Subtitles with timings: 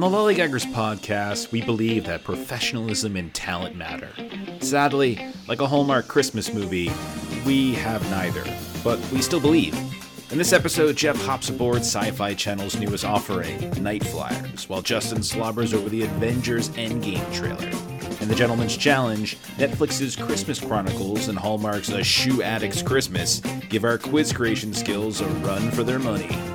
[0.00, 4.10] On the Lollygaggers podcast, we believe that professionalism and talent matter.
[4.60, 6.88] Sadly, like a Hallmark Christmas movie,
[7.44, 8.44] we have neither,
[8.84, 9.74] but we still believe.
[10.30, 15.88] In this episode, Jeff hops aboard Syfy Channel's newest offering, Nightflyers, while Justin slobbers over
[15.88, 17.68] the Avengers Endgame trailer.
[18.20, 23.98] In The Gentleman's Challenge, Netflix's Christmas Chronicles and Hallmark's A Shoe Addict's Christmas give our
[23.98, 26.47] quiz creation skills a run for their money.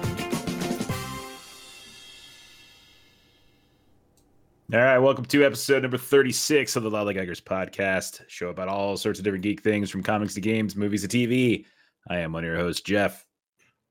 [4.74, 9.20] All right, welcome to episode number 36 of the Lollygaggers podcast, show about all sorts
[9.20, 11.66] of different geek things from comics to games, movies to TV.
[12.10, 13.24] I am one of your hosts, Jeff.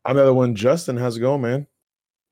[0.05, 0.97] I'm the other one, Justin.
[0.97, 1.69] How's it going, man?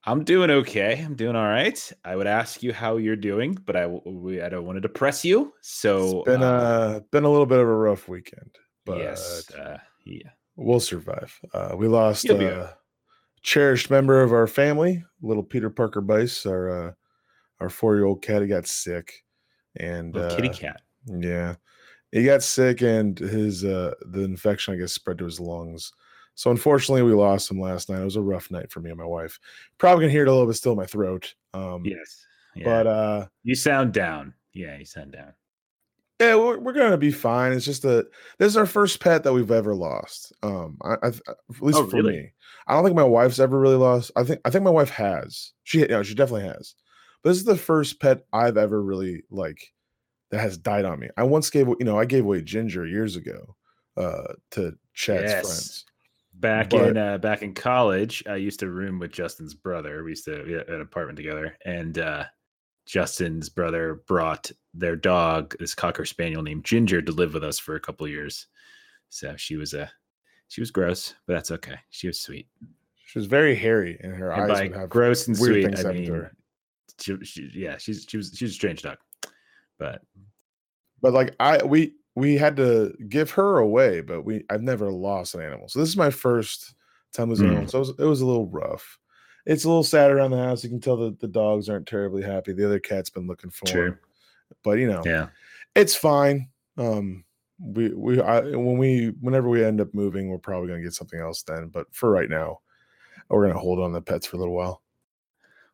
[0.02, 1.01] I'm doing okay.
[1.01, 1.93] I'm doing all right.
[2.05, 5.24] I would ask you how you're doing, but I we, I don't want to depress
[5.24, 5.52] you.
[5.60, 8.51] So it's been uh, uh been a little bit of a rough weekend,
[8.85, 11.38] but yes, uh, yeah, we'll survive.
[11.55, 12.74] Uh, we lost You'll a
[13.43, 16.93] cherished member of our family, little Peter Parker Bice, our uh,
[17.60, 18.42] our four year old cat.
[18.42, 19.24] He got sick,
[19.77, 20.80] and uh, kitty cat.
[21.07, 21.57] Yeah,
[22.12, 25.93] he got sick, and his uh the infection I guess spread to his lungs.
[26.35, 28.01] So unfortunately, we lost him last night.
[28.01, 29.38] It was a rough night for me and my wife.
[29.79, 31.35] Probably can hear it a little bit still in my throat.
[31.52, 32.65] Um, Yes, yeah.
[32.65, 34.32] but uh, you sound down.
[34.54, 35.32] Yeah, you sound down.
[36.20, 37.52] yeah, we're, we're gonna be fine.
[37.52, 40.32] It's just that this is our first pet that we've ever lost.
[40.42, 42.13] Um, I, I at least Oh, for really?
[42.16, 42.32] me,
[42.66, 44.10] I don't think my wife's ever really lost.
[44.16, 45.52] I think I think my wife has.
[45.65, 46.74] She yeah, she definitely has.
[47.23, 49.73] But this is the first pet I've ever really like
[50.30, 51.09] that has died on me.
[51.16, 53.57] I once gave you know I gave away Ginger years ago
[53.96, 55.41] uh to Chad's Yes.
[55.46, 55.85] friends.
[56.35, 60.02] Back But- in uh, back in college, I used to room with Justin's brother.
[60.04, 62.24] We used to we had an apartment together, and uh,
[62.87, 67.75] Justin's brother brought their dog, this cocker spaniel named Ginger, to live with us for
[67.75, 68.47] a couple years.
[69.10, 69.91] So she was a
[70.48, 71.76] she was gross, but that's okay.
[71.91, 72.48] She was sweet.
[73.04, 76.31] She was very hairy and her And eyes by gross and sweet, I mean.
[77.00, 78.98] She, she, yeah, she's she was she was a strange dog,
[79.78, 80.03] but
[81.00, 85.34] but like I we we had to give her away, but we I've never lost
[85.34, 85.69] an animal.
[85.69, 86.75] So this is my first
[87.12, 87.56] time losing an Mm.
[87.56, 87.70] animal.
[87.70, 88.98] So it was, it was a little rough.
[89.47, 90.62] It's a little sad around the house.
[90.62, 92.52] You can tell that the dogs aren't terribly happy.
[92.52, 93.98] The other cat's been looking for him.
[94.62, 95.28] But you know, yeah,
[95.75, 96.50] it's fine.
[96.76, 97.25] Um
[97.58, 101.20] we we I, when we whenever we end up moving, we're probably gonna get something
[101.20, 101.69] else then.
[101.69, 102.60] But for right now,
[103.28, 104.82] we're gonna hold on to the pets for a little while.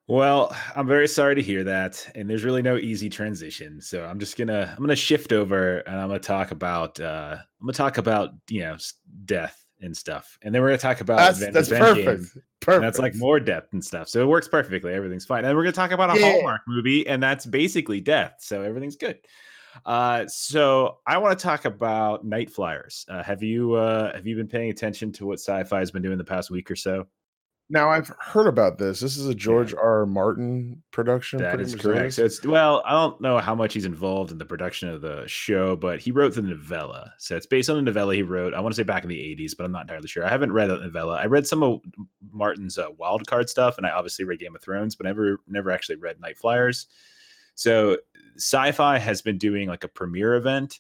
[0.09, 3.81] Well, I'm very sorry to hear that, and there's really no easy transition.
[3.81, 7.67] So I'm just gonna I'm gonna shift over and I'm gonna talk about uh I'm
[7.67, 8.77] gonna talk about you know
[9.25, 12.39] death and stuff, and then we're gonna talk about That's that's perfect.
[12.61, 12.83] Perfect.
[12.83, 14.09] that's like more death and stuff.
[14.09, 14.93] So it works perfectly.
[14.93, 15.45] Everything's fine.
[15.45, 16.33] And we're gonna talk about a Yeah.
[16.33, 18.37] Hallmark movie, and that's basically death.
[18.39, 19.19] So everything's good.
[19.85, 23.05] Uh, so I want to talk about Nightflyers.
[23.09, 26.17] Uh, have you uh have you been paying attention to what Syfy has been doing
[26.17, 27.07] the past week or so?
[27.69, 29.01] Now I've heard about this.
[29.01, 30.01] This is a George R.
[30.01, 30.07] R.
[30.07, 31.41] Martin production.
[31.41, 32.15] That pretty correct.
[32.15, 35.25] So it's well, I don't know how much he's involved in the production of the
[35.27, 37.13] show, but he wrote the novella.
[37.19, 38.55] So it's based on a novella he wrote.
[38.55, 40.25] I want to say back in the '80s, but I'm not entirely sure.
[40.25, 41.17] I haven't read that novella.
[41.17, 41.81] I read some of
[42.31, 45.73] Martin's uh, wild card stuff, and I obviously read Game of Thrones, but never never
[45.73, 46.87] actually read Nightflyers.
[47.57, 47.97] So
[48.39, 50.79] Syfy has been doing like a premiere event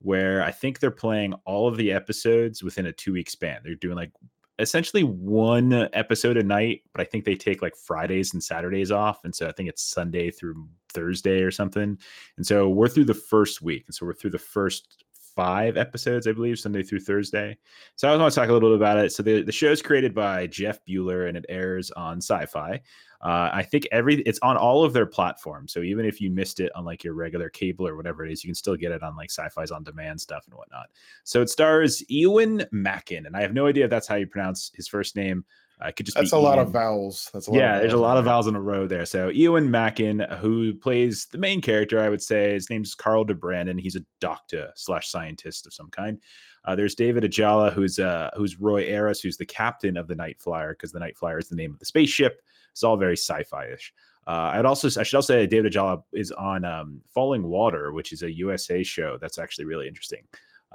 [0.00, 3.60] where I think they're playing all of the episodes within a two week span.
[3.64, 4.12] They're doing like
[4.58, 9.24] essentially one episode a night, but I think they take like Fridays and Saturdays off.
[9.24, 11.98] And so I think it's Sunday through Thursday or something.
[12.36, 13.84] And so we're through the first week.
[13.86, 15.04] And so we're through the first
[15.36, 17.56] five episodes, I believe, Sunday through Thursday.
[17.94, 19.12] So I was want to talk a little bit about it.
[19.12, 22.80] So the, the show is created by Jeff Buhler and it airs on Syfy.
[23.20, 25.72] Uh, I think every it's on all of their platforms.
[25.72, 28.44] So even if you missed it on like your regular cable or whatever it is,
[28.44, 30.86] you can still get it on like Syfy's on demand stuff and whatnot.
[31.24, 34.70] So it stars Eoin Macken, and I have no idea if that's how you pronounce
[34.74, 35.44] his first name.
[35.80, 37.30] I could just That's a lot of vowels.
[37.32, 39.06] That's a lot Yeah, there's a lot of vowels in a row there.
[39.06, 43.80] So Eoin Macken, who plays the main character, I would say his name's Karl D'Branin.
[43.80, 46.18] He's a doctor slash scientist of some kind.
[46.64, 50.40] Uh, there's David Ajala, who's uh, who's Roy Eris, who's the captain of the Night
[50.40, 52.42] Flyer, because the Night Flyer is the name of the spaceship.
[52.78, 53.92] It's all very sci-fi-ish.
[54.28, 58.12] Uh, I'd also I should also say David Ajala is on um, Falling Water, which
[58.12, 60.22] is a USA show that's actually really interesting.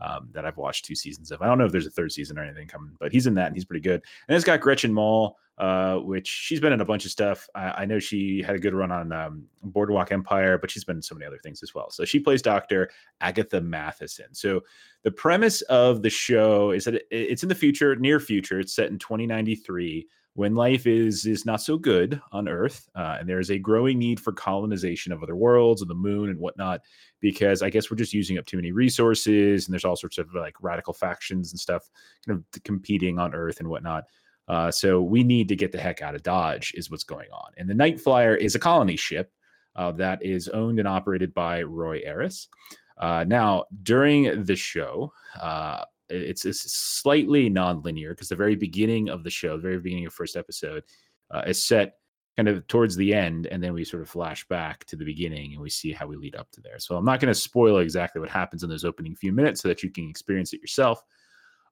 [0.01, 1.43] Um, that I've watched two seasons of.
[1.43, 3.45] I don't know if there's a third season or anything coming, but he's in that
[3.45, 4.01] and he's pretty good.
[4.27, 7.47] And it's got Gretchen Mol, uh, which she's been in a bunch of stuff.
[7.53, 10.95] I, I know she had a good run on um, Boardwalk Empire, but she's been
[10.95, 11.91] in so many other things as well.
[11.91, 12.89] So she plays Dr.
[13.21, 14.33] Agatha Matheson.
[14.33, 14.61] So
[15.03, 18.59] the premise of the show is that it, it's in the future, near future.
[18.59, 23.29] It's set in 2093 when life is is not so good on Earth, uh, and
[23.29, 26.81] there is a growing need for colonization of other worlds and the moon and whatnot,
[27.19, 30.33] because I guess we're just using up too many resources, and there's all sorts of
[30.33, 31.89] like radical factions and stuff
[32.25, 34.05] kind of competing on Earth and whatnot.
[34.47, 37.51] Uh, so we need to get the heck out of Dodge, is what's going on.
[37.57, 39.31] And the Night Flyer is a colony ship
[39.75, 42.49] uh, that is owned and operated by Roy Eris.
[42.97, 49.23] Uh, now, during the show, uh, it's, it's slightly non-linear because the very beginning of
[49.23, 50.83] the show, the very beginning of first episode,
[51.31, 51.95] uh, is set
[52.35, 55.53] kind of towards the end, and then we sort of flash back to the beginning
[55.53, 56.79] and we see how we lead up to there.
[56.79, 59.67] So I'm not going to spoil exactly what happens in those opening few minutes so
[59.67, 61.03] that you can experience it yourself.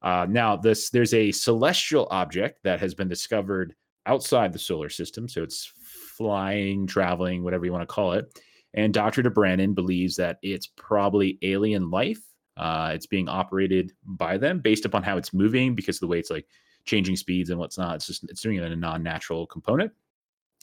[0.01, 3.75] Uh, now, this there's a celestial object that has been discovered
[4.05, 5.71] outside the solar system, so it's
[6.17, 8.39] flying, traveling, whatever you want to call it.
[8.73, 9.21] And Dr.
[9.21, 12.21] D'Branin believes that it's probably alien life.
[12.57, 16.19] Uh, it's being operated by them based upon how it's moving because of the way
[16.19, 16.47] it's like
[16.85, 17.95] changing speeds and what's not.
[17.95, 19.91] It's just it's doing it in a non-natural component.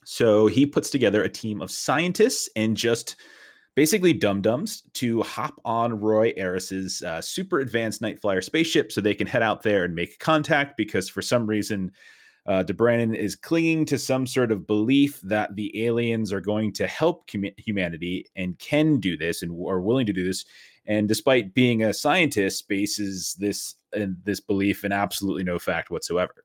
[0.05, 3.17] So he puts together a team of scientists and just
[3.75, 9.00] basically dum dums to hop on Roy Eris's uh, super advanced night flyer spaceship so
[9.00, 11.93] they can head out there and make contact because for some reason
[12.48, 16.86] uh, D'Branin is clinging to some sort of belief that the aliens are going to
[16.86, 20.46] help com- humanity and can do this and are willing to do this.
[20.86, 26.42] And despite being a scientist, bases this and this belief in absolutely no fact whatsoever.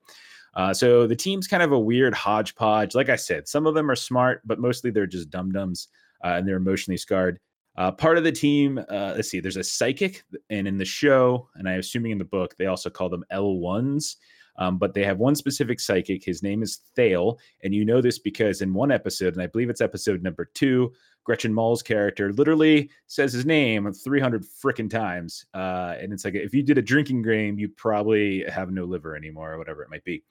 [0.56, 2.96] Uh, so the team's kind of a weird hodgepodge.
[2.96, 5.88] Like I said, some of them are smart, but mostly they're just dum dums
[6.24, 7.40] uh, and they're emotionally scarred.
[7.76, 11.50] Uh, part of the team, uh, let's see, there's a psychic, and in the show,
[11.56, 14.18] and I'm assuming in the book, they also call them L1s.
[14.58, 16.24] Um, but they have one specific psychic.
[16.24, 17.40] His name is Thale.
[17.64, 20.94] And you know this because in one episode, and I believe it's episode number two,
[21.24, 25.46] Gretchen Mol's character literally says his name 300 freaking times.
[25.54, 29.16] Uh, and it's like if you did a drinking game, you probably have no liver
[29.16, 30.24] anymore or whatever it might be.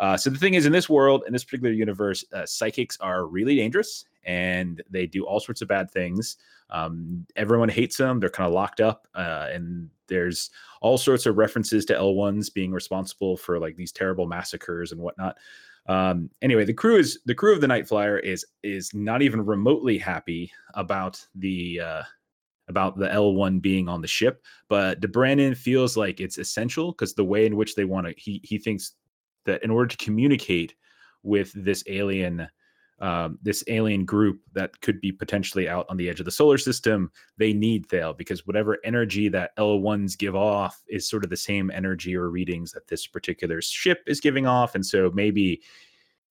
[0.00, 3.26] Uh, so the thing is, in this world, in this particular universe, uh, psychics are
[3.26, 6.36] really dangerous and they do all sorts of bad things.
[6.70, 8.18] Um, everyone hates them.
[8.18, 10.50] They're kind of locked up, uh, and there's
[10.80, 15.36] all sorts of references to L1s being responsible for like these terrible massacres and whatnot.
[15.86, 19.44] Um, anyway, the crew is the crew of the Night Flyer is is not even
[19.44, 22.02] remotely happy about the uh,
[22.68, 27.24] about the L1 being on the ship, but D'Branin feels like it's essential because the
[27.24, 28.92] way in which they want to he he thinks
[29.50, 30.74] that in order to communicate
[31.22, 32.48] with this alien
[33.00, 36.58] um, this alien group that could be potentially out on the edge of the solar
[36.58, 41.36] system, they need Thale because whatever energy that L1s give off is sort of the
[41.36, 44.74] same energy or readings that this particular ship is giving off.
[44.74, 45.62] And so maybe,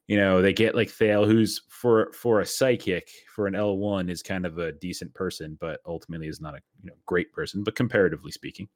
[0.08, 4.22] you know, they get like Thale, who's for for a psychic, for an L1 is
[4.22, 7.76] kind of a decent person, but ultimately is not a you know great person, but
[7.76, 8.70] comparatively speaking.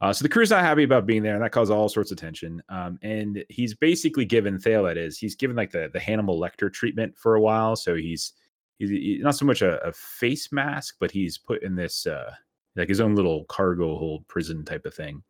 [0.00, 2.18] Uh, so the crew's not happy about being there, and that caused all sorts of
[2.18, 2.62] tension.
[2.68, 6.72] Um, and he's basically given Thale, that is, he's given like the the Hannibal Lecter
[6.72, 7.76] treatment for a while.
[7.76, 8.32] So he's
[8.78, 12.32] he's, he's not so much a, a, face mask, but he's put in this uh,
[12.76, 15.22] like his own little cargo hold prison type of thing.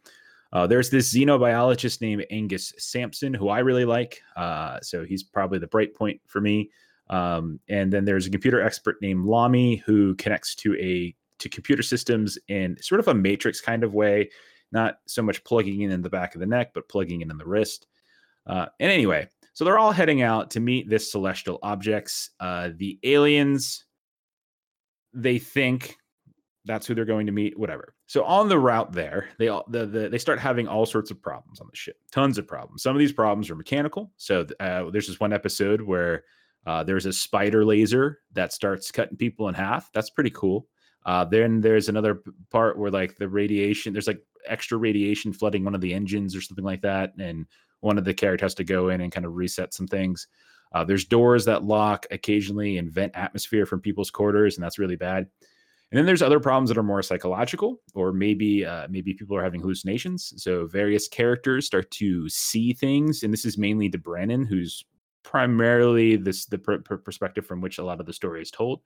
[0.53, 4.23] Uh, there's this xenobiologist named Angus Sampson who I really like.
[4.37, 6.71] Uh, so he's probably the bright point for me.
[7.11, 11.83] Um, and then there's a computer expert named Lommie who connects to a to computer
[11.83, 14.31] systems in sort of a matrix kind of way
[14.73, 17.39] not so much plugging in in the back of the neck, but plugging in in
[17.39, 17.87] the wrist.
[18.47, 22.31] Uh, and anyway, so they're all heading out to meet this celestial objects.
[22.41, 23.85] Uh, the aliens,
[25.15, 25.97] they think
[26.67, 27.59] that's who they're going to meet.
[27.59, 27.95] Whatever.
[28.07, 31.23] So on the route there, they all the, the they start having all sorts of
[31.23, 31.97] problems on the ship.
[32.13, 32.83] Tons of problems.
[32.83, 34.13] Some of these problems are mechanical.
[34.17, 36.25] So uh, there's this one episode where
[36.67, 39.91] uh, there's a spider laser that starts cutting people in half.
[39.93, 40.67] That's pretty cool.
[41.05, 45.75] Uh, then there's another part where like the radiation, there's like extra radiation flooding one
[45.75, 47.47] of the engines or something like that, and
[47.81, 50.29] one of the characters has to go in and kind of reset some things.
[50.75, 54.97] Uh, there's doors that lock occasionally and vent atmosphere from people's quarters, and that's really
[54.97, 55.27] bad.
[55.93, 59.45] And then there's other problems that are more psychological, or maybe uh, maybe people are
[59.45, 60.33] having hallucinations.
[60.37, 64.85] So various characters start to see things, and this is mainly D'Branin, who's
[65.23, 68.81] primarily this the pr- perspective from which a lot of the story is told.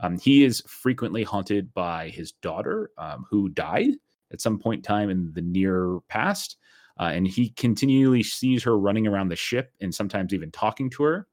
[0.00, 3.94] Um, he is frequently haunted by his daughter, um, who died
[4.32, 6.56] at some point in time in the near past.
[6.98, 11.02] Uh, and he continually sees her running around the ship and sometimes even talking to
[11.02, 11.26] her.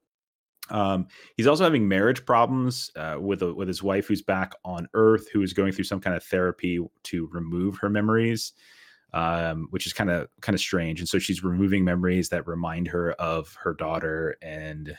[0.70, 4.88] Um, he's also having marriage problems uh, with a, with his wife, who's back on
[4.94, 8.54] Earth, who is going through some kind of therapy to remove her memories,
[9.14, 11.00] um, which is kind of kind of strange.
[11.00, 14.98] And so she's removing memories that remind her of her daughter and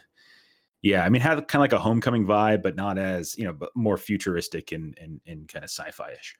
[0.81, 3.53] yeah, I mean, had kind of like a homecoming vibe, but not as you know,
[3.53, 6.37] but more futuristic and and, and kind of sci-fi-ish.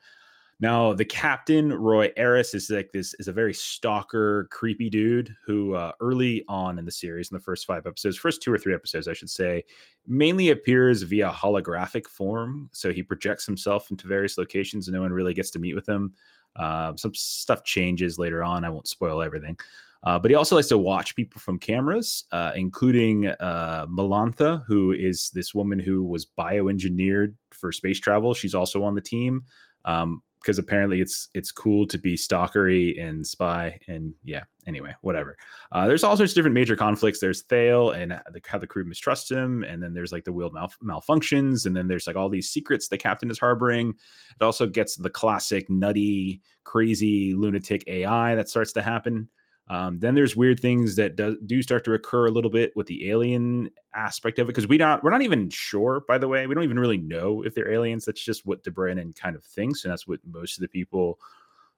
[0.61, 5.75] Now, the captain Roy Eris is like this is a very stalker, creepy dude who
[5.75, 8.75] uh, early on in the series, in the first five episodes, first two or three
[8.75, 9.65] episodes, I should say,
[10.07, 12.69] mainly appears via holographic form.
[12.73, 15.89] So he projects himself into various locations, and no one really gets to meet with
[15.89, 16.13] him.
[16.57, 18.65] Uh, some stuff changes later on.
[18.65, 19.57] I won't spoil everything.
[20.03, 24.93] Uh, but he also likes to watch people from cameras, uh, including uh, Melantha, who
[24.93, 28.35] is this woman who was bioengineered for space travel.
[28.35, 29.45] She's also on the team.
[29.85, 35.37] Um, because apparently it's it's cool to be stalkery and spy and yeah anyway whatever.
[35.73, 37.21] Uh, there's all sorts of different major conflicts.
[37.21, 40.51] There's Thale and the, how the crew mistrusts him and then there's like the wheel
[40.51, 43.95] mal- malfunctions and then there's like all these secrets the captain is harboring.
[44.41, 49.29] It also gets the classic nutty crazy lunatic ai that starts to happen
[49.71, 52.87] um, then there's weird things that do, do start to occur a little bit with
[52.87, 56.05] the alien aspect of it because we not we're not even sure.
[56.09, 58.05] By the way, we don't even really know if they're aliens.
[58.05, 61.19] That's just what D'Branin kind of thinks, and that's what most of the people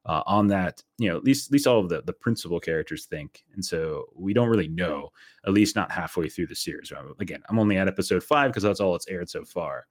[0.07, 3.07] uh, on that, you know, at least at least all of the the principal characters
[3.07, 3.45] think.
[3.55, 5.11] And so we don't really know,
[5.45, 6.93] at least not halfway through the series.
[7.19, 9.87] Again, I'm only at episode five because that's all it's aired so far.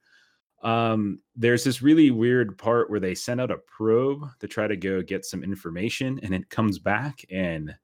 [0.62, 4.76] Um, there's this really weird part where they send out a probe to try to
[4.76, 7.74] go get some information, and it comes back and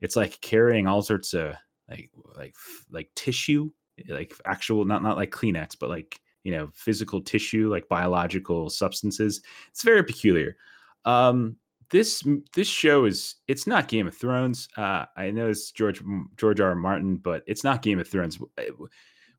[0.00, 1.54] it's like carrying all sorts of
[1.88, 2.54] like like
[2.90, 3.70] like tissue
[4.08, 9.40] like actual not not like kleenex but like you know physical tissue like biological substances.
[9.70, 10.56] It's very peculiar.
[11.04, 11.56] Um
[11.90, 12.22] this
[12.54, 14.68] this show is it's not game of thrones.
[14.76, 16.02] Uh i know it's george
[16.36, 16.70] george r.
[16.70, 18.38] r martin but it's not game of thrones.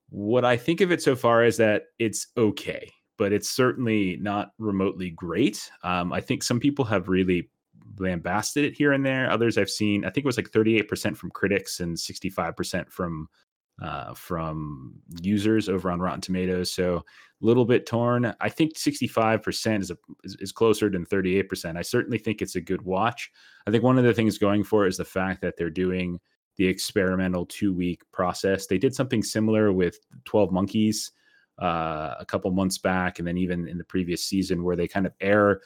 [0.09, 4.51] What i think of it so far is that it's okay but it's certainly not
[4.57, 5.69] remotely great.
[5.83, 7.49] Um i think some people have really
[7.99, 9.29] lambasted it here and there.
[9.29, 13.29] Others I've seen, I think it was like 38% from critics and 65% from
[13.81, 16.73] uh, from users over on Rotten Tomatoes.
[16.73, 18.33] So a little bit torn.
[18.41, 21.77] I think 65% is, a, is, is closer than 38%.
[21.77, 23.31] I certainly think it's a good watch.
[23.67, 26.19] I think one of the things going for is the fact that they're doing
[26.57, 28.65] the experimental two week process.
[28.65, 31.11] They did something similar with 12 Monkeys
[31.61, 35.05] uh, a couple months back, and then even in the previous season, where they kind
[35.05, 35.61] of air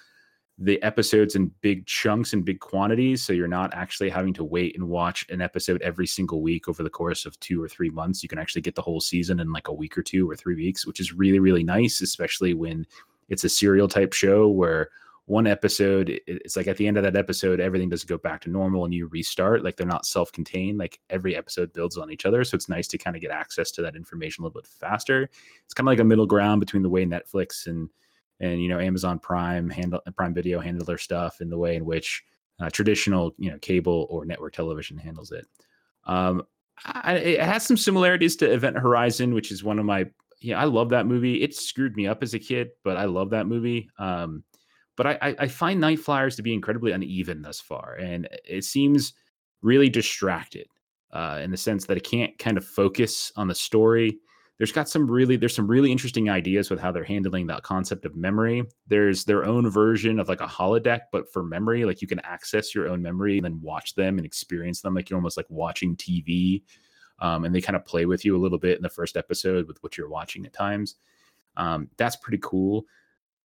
[0.64, 4.76] the episodes in big chunks and big quantities so you're not actually having to wait
[4.76, 8.22] and watch an episode every single week over the course of two or three months.
[8.22, 10.56] You can actually get the whole season in like a week or two or three
[10.56, 12.86] weeks which is really really nice especially when
[13.30, 14.90] it's a serial type show where
[15.26, 18.50] one episode it's like at the end of that episode everything doesn't go back to
[18.50, 22.44] normal and you restart like they're not self-contained like every episode builds on each other.
[22.44, 25.30] So it's nice to kind of get access to that information a little bit faster.
[25.64, 27.90] It's kind of like a middle ground between the way netflix and
[28.42, 31.86] and you know Amazon Prime handle Prime Video handle their stuff in the way in
[31.86, 32.24] which
[32.60, 35.48] uh, traditional you know cable or network television handles it.
[36.06, 36.44] Um,
[36.84, 40.08] I, it has some similarities to Event Horizon, which is one of my
[40.42, 41.42] yeah I love that movie.
[41.42, 43.90] It screwed me up as a kid, but I love that movie.
[43.98, 44.44] Um,
[44.98, 49.14] but I, I find Nightflyers to be incredibly uneven thus far, and it seems
[49.62, 50.68] really distracted
[51.12, 54.20] uh, in the sense that it can't kind of focus on the story
[54.62, 58.06] there's got some really there's some really interesting ideas with how they're handling that concept
[58.06, 58.64] of memory.
[58.86, 62.76] There's their own version of like a holodeck but for memory like you can access
[62.76, 65.96] your own memory and then watch them and experience them like you're almost like watching
[65.96, 66.62] tv
[67.18, 69.68] um, and they kind of play with you a little bit in the first episode
[69.68, 70.98] with what you're watching at times.
[71.58, 72.86] Um, that's pretty cool.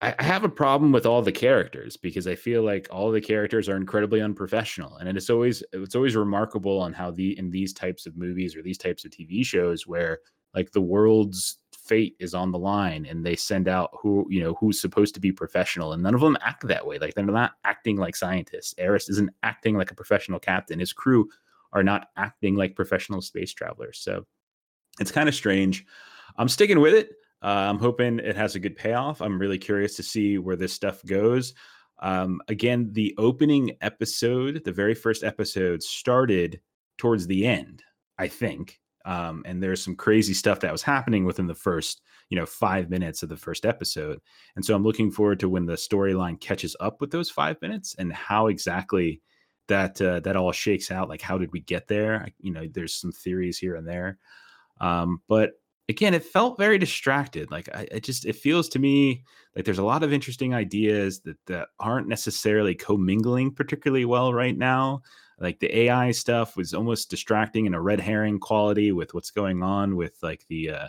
[0.02, 3.22] I, I have a problem with all the characters because I feel like all the
[3.22, 7.72] characters are incredibly unprofessional, and it's always it's always remarkable on how the in these
[7.72, 10.18] types of movies or these types of TV shows where
[10.56, 14.54] like the world's fate is on the line and they send out who you know
[14.54, 16.98] who's supposed to be professional and none of them act that way.
[16.98, 18.74] Like they're not acting like scientists.
[18.78, 20.80] Eris isn't acting like a professional captain.
[20.80, 21.28] His crew
[21.72, 23.98] are not acting like professional space travelers.
[24.00, 24.26] So
[24.98, 25.84] it's kind of strange.
[26.36, 27.10] I'm sticking with it.
[27.42, 29.20] Uh, i'm hoping it has a good payoff.
[29.20, 31.54] I'm really curious to see where this stuff goes.
[31.98, 36.60] Um, again the opening episode the very first episode started
[36.98, 37.82] towards the end
[38.18, 42.36] i think um, and there's some crazy stuff that was happening within the first you
[42.36, 44.20] know five minutes of the first episode.
[44.56, 47.94] And so i'm looking forward to when the storyline catches up with those five minutes
[47.98, 49.22] and how exactly
[49.68, 52.28] that uh, that all shakes out like how did we get there?
[52.40, 54.18] You know there's some theories here and there.
[54.80, 55.52] Um, but
[55.88, 57.50] again it felt very distracted.
[57.50, 61.20] Like I, it just it feels to me like there's a lot of interesting ideas
[61.20, 65.02] that that aren't necessarily commingling particularly well right now
[65.38, 69.62] like the AI stuff was almost distracting and a red herring quality with what's going
[69.62, 70.88] on with like the uh,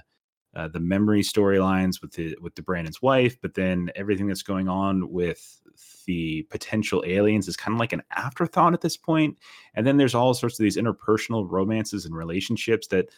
[0.55, 4.67] uh, the memory storylines with the with the Brandon's wife, but then everything that's going
[4.67, 5.61] on with
[6.05, 9.37] the potential aliens is kind of like an afterthought at this point.
[9.75, 13.09] And then there's all sorts of these interpersonal romances and relationships that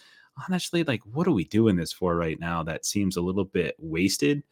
[0.47, 2.63] honestly, like, what are we doing this for right now?
[2.63, 4.43] That seems a little bit wasted.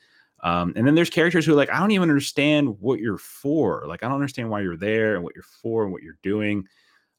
[0.42, 3.84] Um, and then there's characters who are like, I don't even understand what you're for.
[3.88, 6.68] Like, I don't understand why you're there and what you're for and what you're doing.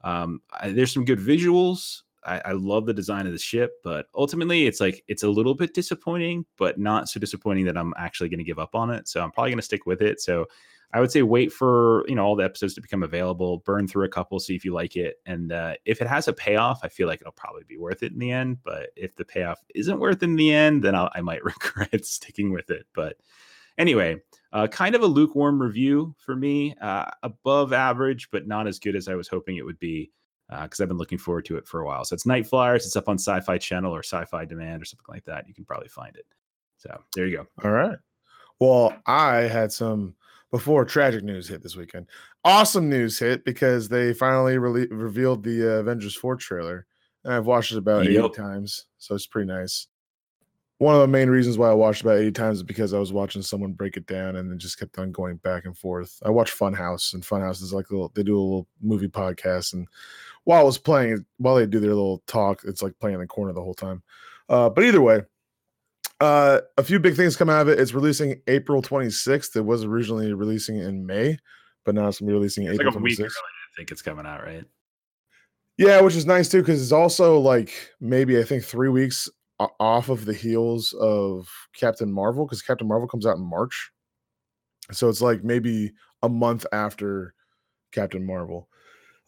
[0.05, 2.03] Um, I, there's some good visuals.
[2.25, 5.55] I, I, love the design of the ship, but ultimately, it's like it's a little
[5.55, 9.09] bit disappointing, but not so disappointing that I'm actually going to give up on it.
[9.09, 10.21] So I'm probably going to stick with it.
[10.21, 10.47] So
[10.93, 14.05] I would say wait for you know all the episodes to become available, burn through
[14.05, 16.89] a couple, see if you like it, and uh, if it has a payoff, I
[16.89, 18.59] feel like it'll probably be worth it in the end.
[18.65, 22.05] But if the payoff isn't worth it in the end, then I'll, i might regret
[22.05, 22.87] sticking with it.
[22.95, 23.17] But
[23.77, 24.17] anyway,
[24.53, 28.97] uh, kind of a lukewarm review for me, uh, above average, but not as good
[28.97, 30.11] as I was hoping it would be
[30.49, 32.05] because uh, I've been looking forward to it for a while.
[32.05, 32.77] So it's Nightflyers.
[32.77, 35.47] It's up on Syfy Channel or Syfy Demand or something like that.
[35.47, 36.25] You can probably find it.
[36.79, 37.47] So there you go.
[37.63, 37.99] All right.
[38.61, 40.15] Well, I had some
[40.51, 42.07] before tragic news hit this weekend.
[42.45, 46.87] Awesome news hit because they finally re- revealed the uh, Avengers 4 trailer.
[47.25, 48.25] And I've watched it about yep.
[48.25, 49.89] 80 times, so it's pretty nice.
[50.79, 53.13] One of the main reasons why I watched about 80 times is because I was
[53.13, 56.23] watching someone break it down and then just kept on going back and forth.
[56.25, 59.73] I watch Funhaus, and Funhaus is like a little, they do a little movie podcast.
[59.73, 59.89] And
[60.45, 63.27] while I was playing, while they do their little talk, it's like playing in the
[63.27, 64.03] corner the whole time.
[64.49, 65.23] Uh, but either way,
[66.21, 67.79] uh, a few big things come out of it.
[67.79, 69.57] It's releasing April 26th.
[69.57, 71.39] It was originally releasing in May,
[71.85, 73.03] but now it's gonna be releasing it's April like a 26th.
[73.03, 74.65] week early, I think it's coming out, right?
[75.77, 79.29] Yeah, which is nice too, because it's also like maybe I think three weeks
[79.81, 83.93] off of the heels of Captain Marvel, because Captain Marvel comes out in March.
[84.91, 87.35] So it's like maybe a month after
[87.93, 88.69] Captain Marvel.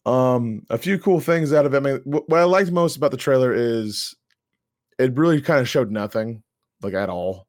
[0.06, 1.76] Um, a few cool things out of it.
[1.76, 4.14] I mean, what I liked most about the trailer is
[4.98, 6.42] it really kind of showed nothing
[6.82, 7.46] like at all.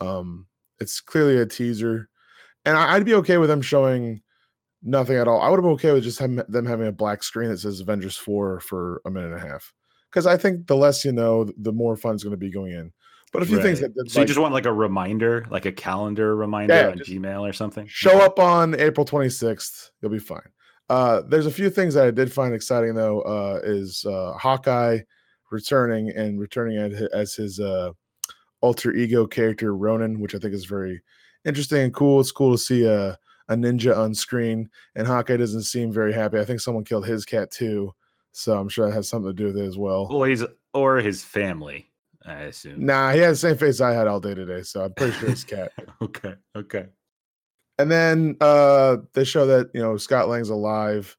[0.00, 0.46] Um,
[0.80, 2.08] it's clearly a teaser,
[2.64, 4.22] and I, would be okay with them showing
[4.82, 5.40] nothing at all.
[5.40, 8.16] I would have been okay with just them having a black screen that says Avengers
[8.16, 9.72] Four for a minute and a half,
[10.10, 12.72] because I think the less you know, the more fun is going to be going
[12.72, 12.92] in.
[13.32, 13.62] But a few right.
[13.62, 14.10] things that, did.
[14.10, 17.48] so like, you just want like a reminder, like a calendar reminder yeah, on Gmail
[17.48, 17.86] or something.
[17.88, 19.90] Show up on April 26th.
[20.00, 20.50] You'll be fine.
[20.90, 23.22] Uh, there's a few things that I did find exciting though.
[23.22, 24.98] Uh, is uh, Hawkeye
[25.50, 26.76] returning and returning
[27.14, 27.92] as his uh,
[28.62, 31.02] alter ego character Ronin, which I think is very
[31.44, 32.20] interesting and cool.
[32.20, 36.38] It's cool to see a, a ninja on screen, and Hawkeye doesn't seem very happy.
[36.38, 37.92] I think someone killed his cat too,
[38.32, 40.08] so I'm sure that has something to do with it as well.
[40.08, 41.90] Well, he's or his family,
[42.24, 42.86] I assume.
[42.86, 45.30] Nah, he had the same face I had all day today, so I'm pretty sure
[45.30, 45.72] it's cat.
[46.02, 46.86] okay, okay.
[47.78, 51.16] And then uh they show that you know Scott Lang's alive,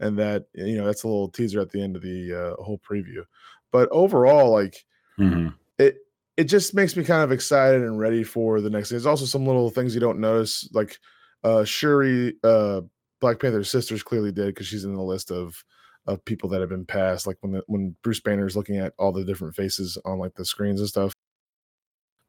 [0.00, 2.78] and that you know that's a little teaser at the end of the uh, whole
[2.78, 3.24] preview.
[3.72, 4.84] But overall, like
[5.18, 5.48] mm-hmm.
[5.78, 5.96] it
[6.36, 8.88] it just makes me kind of excited and ready for the next.
[8.88, 8.96] Thing.
[8.96, 10.98] There's also some little things you don't notice, like
[11.42, 12.82] uh Shuri, uh
[13.20, 15.62] Black Panther's sisters clearly did because she's in the list of
[16.06, 17.26] of people that have been passed.
[17.26, 20.34] Like when the, when Bruce Banner is looking at all the different faces on like
[20.34, 21.12] the screens and stuff,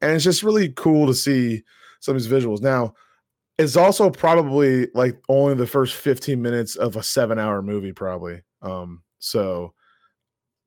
[0.00, 1.62] and it's just really cool to see
[2.00, 2.62] some of these visuals.
[2.62, 2.94] Now,
[3.58, 8.42] it's also probably like only the first 15 minutes of a seven hour movie, probably.
[8.62, 9.74] Um, so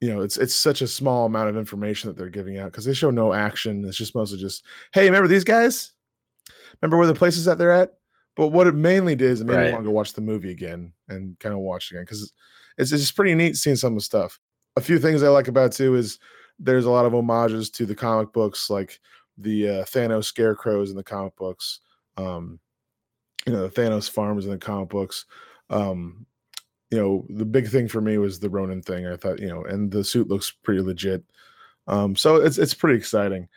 [0.01, 2.85] you know, it's it's such a small amount of information that they're giving out because
[2.85, 3.83] they show no action.
[3.85, 5.91] It's just mostly just, hey, remember these guys?
[6.81, 7.93] Remember where the places that they're at?
[8.35, 9.65] But what it mainly did is it made right.
[9.65, 12.31] me want to go watch the movie again and kind of watch again because
[12.77, 14.39] it's it's just pretty neat seeing some of the stuff.
[14.77, 16.19] A few things I like about too is
[16.57, 18.99] there's a lot of homages to the comic books, like
[19.38, 21.79] the uh, Thanos scarecrows in the comic books.
[22.15, 22.59] Um,
[23.45, 25.25] you know, the Thanos farmers in the comic books.
[25.69, 26.25] Um,
[26.91, 29.06] you know, the big thing for me was the Ronin thing.
[29.06, 31.23] I thought, you know, and the suit looks pretty legit.
[31.88, 33.47] Um, so it's it's pretty exciting.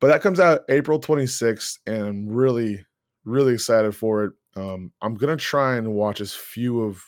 [0.00, 2.84] But that comes out April 26th, and I'm really,
[3.24, 4.32] really excited for it.
[4.56, 7.04] Um, I'm gonna try and watch as few of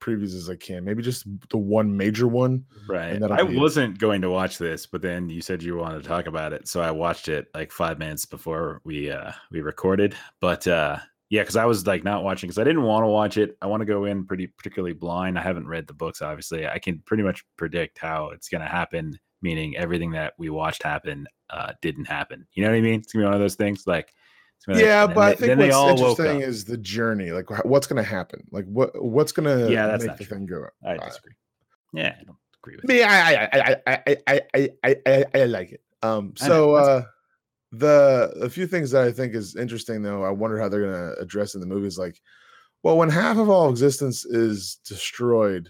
[0.00, 0.84] previews as I can.
[0.84, 2.64] Maybe just the one major one.
[2.88, 3.20] Right.
[3.22, 4.00] I wasn't it.
[4.00, 6.80] going to watch this, but then you said you wanted to talk about it, so
[6.80, 10.14] I watched it like five minutes before we uh we recorded.
[10.40, 10.98] But uh
[11.30, 13.56] yeah, because I was like not watching because I didn't want to watch it.
[13.60, 15.38] I want to go in pretty particularly blind.
[15.38, 16.66] I haven't read the books, obviously.
[16.66, 20.82] I can pretty much predict how it's going to happen, meaning everything that we watched
[20.82, 22.46] happen uh, didn't happen.
[22.52, 23.00] You know what I mean?
[23.00, 24.12] It's gonna be one of those things like.
[24.66, 27.30] Yeah, but I think what's interesting is the journey.
[27.30, 28.44] Like, what's going to happen?
[28.50, 30.36] Like, what what's going to yeah, that's make the true.
[30.36, 30.66] thing go?
[30.84, 31.34] I disagree.
[31.92, 32.84] Yeah, I don't agree with.
[32.84, 35.80] Me, I, I, I, I, I, I, I, I, I like it.
[36.02, 36.74] Um, so.
[36.74, 37.02] uh
[37.72, 41.12] the a few things that I think is interesting though, I wonder how they're gonna
[41.20, 41.98] address in the movies.
[41.98, 42.20] Like,
[42.82, 45.68] well, when half of all existence is destroyed,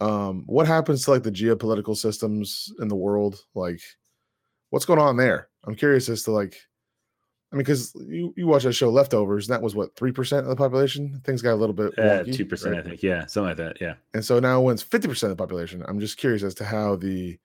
[0.00, 3.44] um, what happens to like the geopolitical systems in the world?
[3.54, 3.80] Like,
[4.70, 5.48] what's going on there?
[5.64, 6.56] I'm curious as to like,
[7.52, 10.44] I mean, because you, you watch that show Leftovers, and that was what three percent
[10.44, 11.20] of the population.
[11.24, 11.94] Things got a little bit
[12.32, 12.84] two percent, right?
[12.84, 13.94] I think, yeah, something like that, yeah.
[14.14, 16.64] And so now when it's fifty percent of the population, I'm just curious as to
[16.64, 17.38] how the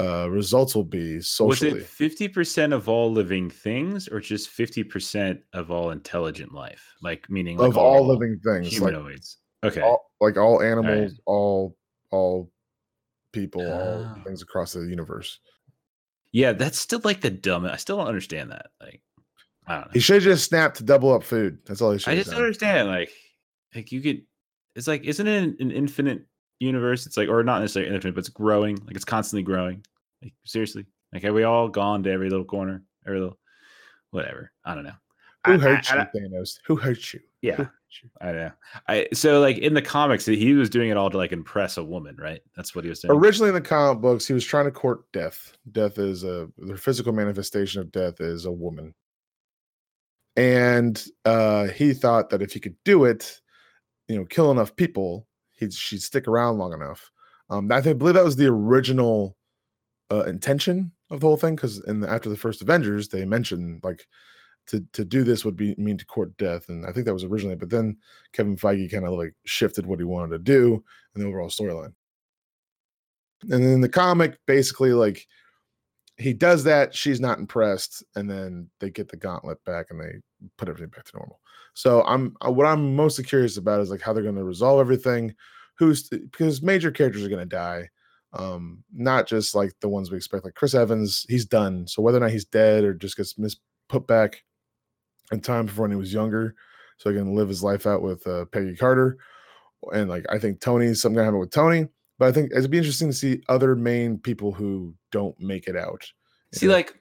[0.00, 1.72] uh, results will be socially.
[1.72, 6.52] Was it fifty percent of all living things, or just fifty percent of all intelligent
[6.52, 6.94] life?
[7.02, 9.38] Like meaning like of all, all living things, humanoids.
[9.62, 11.74] Like, okay, all, like all animals, all right.
[12.10, 12.52] all, all
[13.32, 14.22] people, all ah.
[14.24, 15.38] things across the universe.
[16.32, 17.64] Yeah, that's still like the dumb.
[17.64, 18.66] I still don't understand that.
[18.80, 19.02] Like,
[19.66, 19.90] I don't know.
[19.92, 21.58] He should have just snapped to double up food.
[21.66, 22.36] That's all he should I just done.
[22.36, 22.88] don't understand.
[22.88, 23.10] Like,
[23.74, 24.22] like you could.
[24.76, 26.26] It's like, isn't it an, an infinite
[26.60, 27.06] universe?
[27.06, 28.76] It's like, or not necessarily infinite, but it's growing.
[28.86, 29.84] Like it's constantly growing.
[30.22, 33.38] Like seriously, like have we all gone to every little corner, every little,
[34.10, 34.52] whatever?
[34.64, 34.92] I don't know.
[35.46, 36.58] Who I- hurt I- you, I- Thanos?
[36.66, 37.20] Who hurt you?
[37.42, 37.70] Yeah, hurt
[38.02, 38.10] you?
[38.20, 38.50] I know.
[38.86, 41.82] I so like in the comics, he was doing it all to like impress a
[41.84, 42.42] woman, right?
[42.54, 43.16] That's what he was doing.
[43.18, 45.56] Originally in the comic books, he was trying to court death.
[45.72, 48.94] Death is a the physical manifestation of death is a woman.
[50.36, 53.40] And uh he thought that if he could do it,
[54.08, 55.26] you know, kill enough people,
[55.60, 57.10] he'd she'd stick around long enough.
[57.48, 59.36] Um I think I believe that was the original
[60.10, 63.80] uh intention of the whole thing because in the, after the first Avengers, they mentioned
[63.84, 64.06] like
[64.68, 67.24] to to do this would be mean to court death, and I think that was
[67.24, 67.56] originally.
[67.56, 67.96] But then
[68.32, 70.82] Kevin Feige kind of like shifted what he wanted to do
[71.14, 71.92] in the overall storyline.
[73.42, 75.26] And then the comic, basically, like
[76.18, 80.20] he does that, she's not impressed, and then they get the gauntlet back and they
[80.56, 81.40] put everything back to normal.
[81.74, 84.80] So I'm uh, what I'm mostly curious about is like how they're going to resolve
[84.80, 85.34] everything.
[85.78, 87.88] Who's because major characters are going to die,
[88.34, 90.44] um, not just like the ones we expect.
[90.44, 91.86] Like Chris Evans, he's done.
[91.86, 93.56] So whether or not he's dead or just gets mis-
[93.88, 94.44] put back
[95.32, 96.54] in time for when he was younger,
[96.98, 99.16] so he can live his life out with uh, Peggy Carter,
[99.94, 101.88] and like I think Tony's something gonna happen with Tony.
[102.18, 105.76] But I think it'd be interesting to see other main people who don't make it
[105.76, 106.04] out.
[106.52, 106.72] See, Yeah.
[106.74, 106.99] like,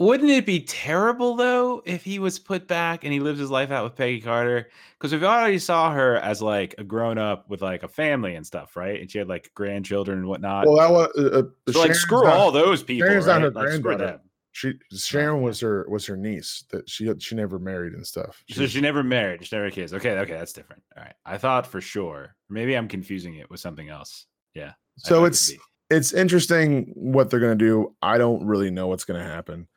[0.00, 3.70] wouldn't it be terrible though if he was put back and he lived his life
[3.70, 4.70] out with Peggy Carter?
[4.98, 8.46] Because we've already saw her as like a grown up with like a family and
[8.46, 8.98] stuff, right?
[8.98, 10.66] And she had like grandchildren and whatnot.
[10.66, 13.06] Well, that was uh, uh, so, like, screw not- all those people.
[13.06, 14.20] Sharon's not her Like, granddaughter.
[14.52, 18.42] She Sharon was her was her niece that she she never married and stuff.
[18.50, 19.94] So she never married, she never had kids.
[19.94, 20.82] Okay, okay, that's different.
[20.96, 22.34] All right, I thought for sure.
[22.48, 24.26] Maybe I'm confusing it with something else.
[24.54, 24.72] Yeah.
[24.96, 25.52] So it's
[25.88, 27.94] it's interesting what they're gonna do.
[28.02, 29.68] I don't really know what's gonna happen,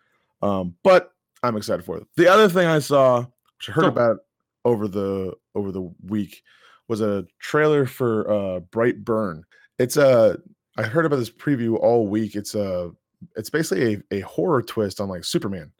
[0.43, 2.07] um, but I'm excited for it.
[2.17, 3.89] The other thing I saw, which I heard Cool.
[3.89, 4.17] about
[4.65, 6.43] over the over the week,
[6.87, 9.43] was a trailer for uh, Brightburn.
[9.79, 10.37] It's a
[10.77, 12.35] I heard about this preview all week.
[12.35, 12.91] It's a
[13.35, 15.71] it's basically a, a horror twist on like Superman.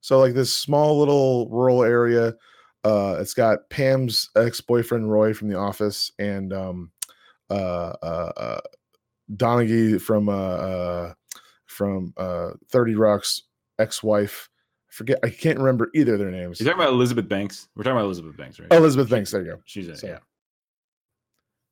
[0.00, 2.34] So like this small little rural area.
[2.84, 6.92] Uh, it's got Pam's ex-boyfriend Roy from The Office and um,
[7.48, 8.60] uh, uh, uh,
[9.36, 11.14] Donaghy from uh, uh,
[11.66, 13.44] from uh, Thirty Rock's
[13.78, 14.48] ex-wife.
[14.88, 15.18] I forget.
[15.24, 16.60] I can't remember either of their names.
[16.60, 17.68] You're talking about Elizabeth Banks.
[17.74, 18.72] We're talking about Elizabeth Banks, right?
[18.72, 19.30] Elizabeth Banks.
[19.30, 19.60] There you go.
[19.64, 19.96] She's in.
[19.96, 20.18] So- Yeah.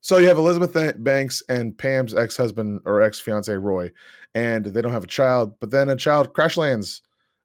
[0.01, 3.89] So you have Elizabeth Banks and Pam's ex-husband or ex-fiance Roy,
[4.35, 5.53] and they don't have a child.
[5.61, 7.01] But then a child crash lands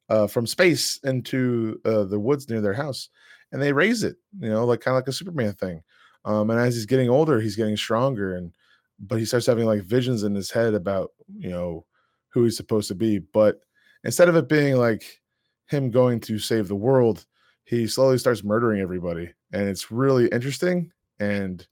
[0.08, 3.10] uh, from space into uh, the woods near their house,
[3.52, 4.16] and they raise it.
[4.40, 5.82] You know, like kind of like a Superman thing.
[6.24, 8.52] Um, and as he's getting older, he's getting stronger, and
[8.98, 11.86] but he starts having like visions in his head about you know
[12.30, 13.20] who he's supposed to be.
[13.20, 13.60] But
[14.04, 15.20] instead of it being like
[15.66, 17.26] him going to save the world,
[17.64, 20.90] he slowly starts murdering everybody, and it's really interesting.
[21.20, 21.66] And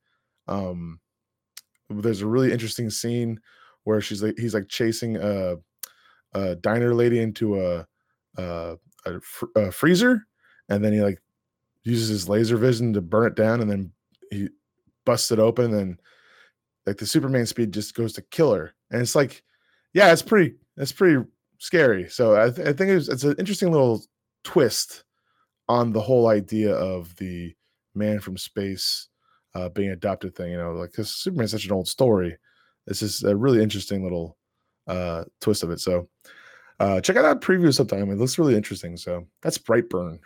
[0.48, 1.00] um,
[1.88, 3.40] there's a really interesting scene
[3.84, 5.56] where she's like he's like chasing a,
[6.34, 7.86] a diner lady into a
[8.36, 10.26] a, a, fr- a freezer,
[10.68, 11.20] and then he like
[11.84, 13.92] uses his laser vision to burn it down, and then
[14.30, 14.48] he
[15.04, 16.00] busts it open, and
[16.86, 19.42] like the Superman speed just goes to kill her, and it's like,
[19.94, 21.24] yeah, it's pretty, it's pretty
[21.58, 22.08] scary.
[22.08, 24.02] So I, th- I think it's it's an interesting little
[24.44, 25.04] twist
[25.68, 27.54] on the whole idea of the
[27.94, 29.08] man from space
[29.54, 30.52] uh, being adopted thing.
[30.52, 32.36] You know, like because Superman's such an old story.
[32.86, 34.36] This is a really interesting little
[34.86, 35.80] uh, twist of it.
[35.80, 36.08] So
[36.78, 38.10] uh, check out that preview sometime.
[38.10, 38.96] It looks really interesting.
[38.96, 40.18] So that's Brightburn.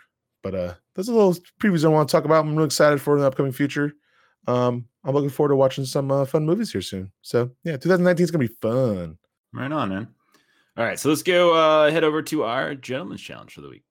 [0.43, 2.45] But uh, are little previews I want to talk about.
[2.45, 3.93] I'm really excited for the upcoming future.
[4.47, 7.11] Um, I'm looking forward to watching some uh, fun movies here soon.
[7.21, 9.17] So yeah, 2019 is gonna be fun.
[9.53, 10.07] Right on, man.
[10.77, 13.83] All right, so let's go uh, head over to our gentleman's challenge for the week.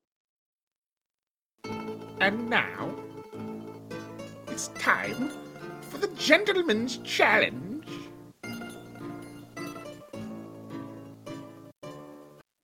[2.21, 2.95] And now,
[4.49, 5.31] it's time
[5.83, 7.85] for the Gentleman's Challenge.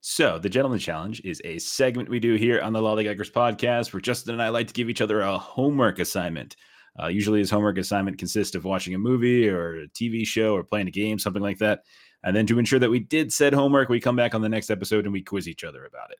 [0.01, 4.01] So, the Gentleman Challenge is a segment we do here on the Lollygaggers podcast where
[4.01, 6.55] Justin and I like to give each other a homework assignment.
[6.99, 10.63] Uh, usually, his homework assignment consists of watching a movie or a TV show or
[10.63, 11.81] playing a game, something like that.
[12.23, 14.69] And then to ensure that we did said homework, we come back on the next
[14.69, 16.19] episode and we quiz each other about it.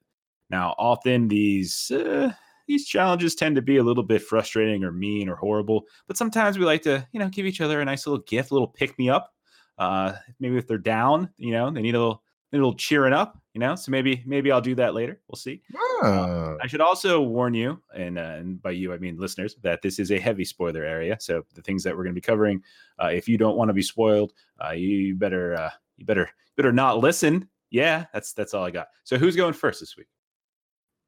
[0.49, 2.31] Now, often these uh,
[2.67, 6.57] these challenges tend to be a little bit frustrating or mean or horrible, but sometimes
[6.57, 8.97] we like to, you know, give each other a nice little gift, a little pick
[8.99, 9.33] me up.
[9.77, 13.39] Uh, maybe if they're down, you know, they need a little, a little cheering up,
[13.53, 13.75] you know.
[13.75, 15.19] So maybe maybe I'll do that later.
[15.27, 15.61] We'll see.
[16.01, 19.81] Ah, I should also warn you, and, uh, and by you I mean listeners, that
[19.81, 21.17] this is a heavy spoiler area.
[21.19, 22.63] So the things that we're going to be covering,
[23.01, 24.33] uh, if you don't want to be spoiled,
[24.65, 27.49] uh, you better uh, you better better not listen.
[27.69, 28.87] Yeah, that's that's all I got.
[29.03, 30.07] So who's going first this week?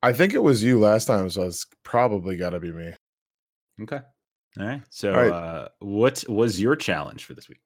[0.02, 2.94] I think it was you last time, so it's probably got to be me.
[3.82, 4.00] Okay.
[4.60, 4.82] All right.
[4.90, 5.32] So, All right.
[5.32, 7.60] Uh, what was your challenge for this week?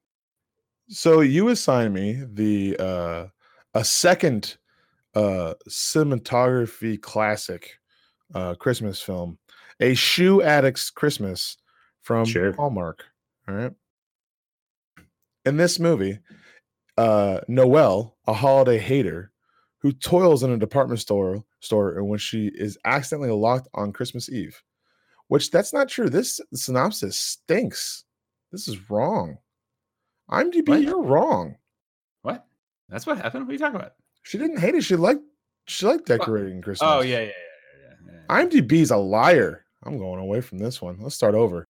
[0.89, 3.27] So you assigned me the uh
[3.73, 4.57] a second
[5.15, 7.79] uh cinematography classic
[8.35, 9.37] uh Christmas film,
[9.79, 11.57] a shoe addict's Christmas
[12.01, 12.51] from Sure.
[12.53, 13.05] Hallmark.
[13.47, 13.71] All right.
[15.45, 16.19] In this movie,
[16.97, 19.31] uh Noelle, a holiday hater
[19.79, 24.29] who toils in a department store store and when she is accidentally locked on Christmas
[24.29, 24.61] Eve.
[25.27, 26.09] Which that's not true.
[26.09, 28.03] This synopsis stinks.
[28.51, 29.37] This is wrong.
[30.29, 30.81] IMDb, What?
[30.81, 31.55] you're wrong.
[32.21, 32.45] What?
[32.89, 33.45] That's what happened.
[33.45, 33.93] What are you talking about?
[34.23, 34.83] She didn't hate it.
[34.83, 35.21] She liked
[35.65, 36.89] she liked decorating Christmas.
[36.89, 38.13] Oh yeah, yeah, yeah, yeah.
[38.29, 38.45] yeah.
[38.45, 39.65] IMDb's a liar.
[39.83, 40.97] I'm going away from this one.
[41.01, 41.67] Let's start over.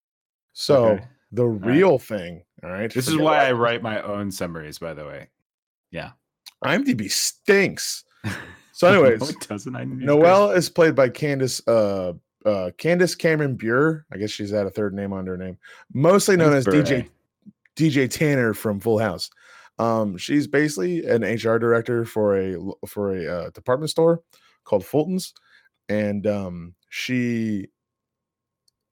[0.52, 1.04] So Okay.
[1.33, 2.92] The real thing, all right.
[2.92, 5.29] This is why I write my own summaries, by the way.
[5.90, 6.11] Yeah.
[6.64, 8.05] IMDb stinks.
[8.75, 9.77] So, anyways, no, doesn't.
[9.77, 12.14] I Noelle is played by Candace uh
[12.45, 14.07] uh Candace Cameron Bure.
[14.11, 15.59] I guess she's had a third name under her name.
[15.92, 17.09] Mostly known as DJ
[17.77, 19.31] DJ Tanner from Full House.
[19.79, 24.23] Um, she's basically an HR director for a for a uh, department store
[24.64, 25.35] called Fulton's,
[25.88, 27.68] and um, she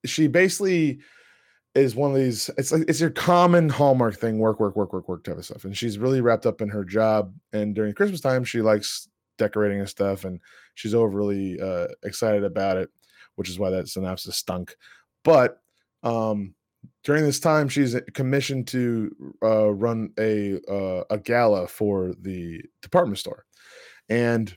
[0.04, 1.00] she basically
[1.74, 2.50] is one of these.
[2.58, 5.64] It's like it's your common Hallmark thing: work, work, work, work, work type of stuff.
[5.64, 7.34] And she's really wrapped up in her job.
[7.52, 10.40] And during Christmas time, she likes decorating and stuff, and
[10.74, 12.90] she's overly uh, excited about it,
[13.36, 14.74] which is why that synopsis stunk.
[15.24, 15.60] But
[16.02, 16.54] um,
[17.04, 23.18] during this time she's commissioned to uh, run a uh, a gala for the department
[23.18, 23.44] store
[24.08, 24.56] and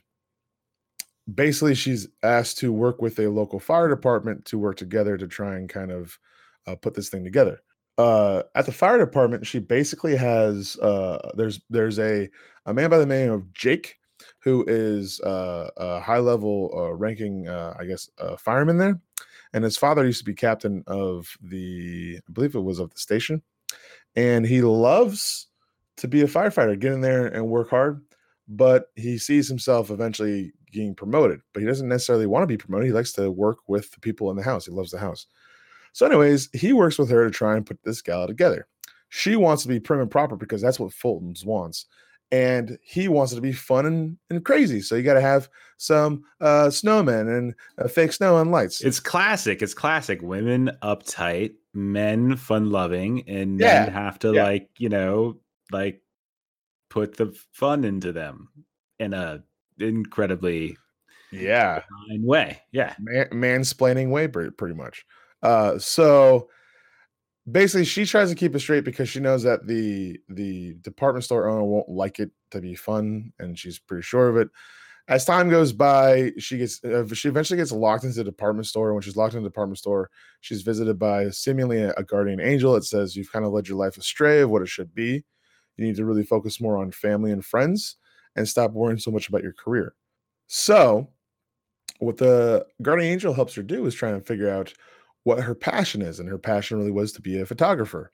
[1.32, 5.56] basically she's asked to work with a local fire department to work together to try
[5.56, 6.18] and kind of
[6.66, 7.60] uh, put this thing together.
[7.96, 12.28] Uh, at the fire department she basically has uh, there's there's a
[12.66, 13.98] a man by the name of jake
[14.40, 19.00] who is uh, a high level uh, ranking uh, i guess uh, fireman there.
[19.52, 22.98] And his father used to be captain of the i believe it was of the
[22.98, 23.42] station.
[24.16, 25.46] And he loves
[25.98, 28.02] to be a firefighter get in there and work hard
[28.48, 31.40] but he sees himself eventually getting promoted.
[31.52, 32.86] But he doesn't necessarily want to be promoted.
[32.86, 34.66] He likes to work with the people in the house.
[34.66, 35.26] He loves the house
[35.94, 38.66] so anyways he works with her to try and put this gala together
[39.08, 41.86] she wants to be prim and proper because that's what fulton's wants
[42.32, 45.48] and he wants it to be fun and, and crazy so you got to have
[45.76, 49.62] some uh snowmen and uh, fake snow and lights It's classic.
[49.62, 50.20] It's classic.
[50.22, 54.44] Women uptight, men fun loving, and Yeah, men have to yeah.
[54.44, 55.36] like you know
[55.70, 56.00] like
[56.90, 58.48] put the fun into them
[58.98, 59.42] in a
[59.78, 60.76] incredibly
[61.32, 61.82] yeah
[62.20, 62.60] way.
[62.72, 62.94] Yeah.
[62.98, 65.04] man, mansplaining way pretty much
[65.44, 66.48] uh so
[67.50, 71.48] basically she tries to keep it straight because she knows that the the department store
[71.48, 74.48] owner won't like it to be fun and she's pretty sure of it.
[75.06, 78.94] As time goes by she gets uh, she eventually gets locked into the department store
[78.94, 82.72] when she's locked in the department store she's visited by seemingly a, a guardian angel
[82.72, 85.22] that says you've kind of led your life astray of what it should be.
[85.76, 87.96] You need to really focus more on family and friends
[88.36, 89.94] and stop worrying so much about your career.
[90.46, 91.08] So
[91.98, 94.72] what the guardian angel helps her do is try and figure out
[95.24, 98.12] what her passion is and her passion really was to be a photographer.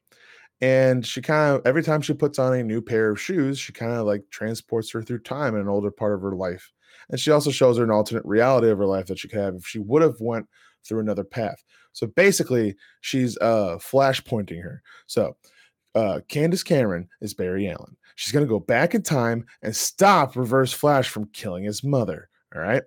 [0.60, 3.72] And she kind of every time she puts on a new pair of shoes she
[3.72, 6.72] kind of like transports her through time in an older part of her life.
[7.08, 9.54] And she also shows her an alternate reality of her life that she could have
[9.54, 10.46] if she would have went
[10.84, 11.62] through another path.
[11.92, 14.82] So basically she's uh flash pointing her.
[15.06, 15.36] So
[15.94, 17.96] uh candace cameron is barry allen.
[18.16, 22.62] She's to go back in time and stop reverse flash from killing his mother all
[22.62, 22.82] right?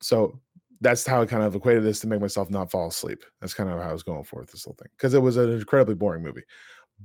[0.00, 0.40] So
[0.80, 3.22] that's how I kind of equated this to make myself not fall asleep.
[3.40, 5.36] That's kind of how I was going for with this whole thing because it was
[5.36, 6.44] an incredibly boring movie.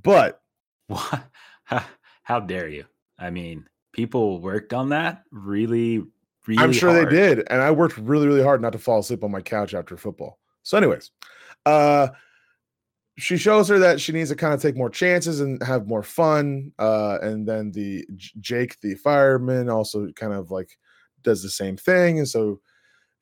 [0.02, 0.42] But
[0.88, 1.24] What?
[2.24, 2.86] How, dare you?
[3.18, 6.04] I mean, people worked on that really,
[6.48, 6.64] really.
[6.64, 7.08] I'm sure hard.
[7.08, 9.74] they did, and I worked really, really hard not to fall asleep on my couch
[9.74, 10.40] after football.
[10.64, 11.12] So, anyways,
[11.66, 12.10] uh,
[13.18, 16.04] she shows her that she needs to kind of take more chances and have more
[16.04, 16.72] fun.
[16.78, 18.06] Uh, and then the
[18.40, 20.78] Jake, the fireman, also kind of like
[21.24, 22.60] does the same thing, and so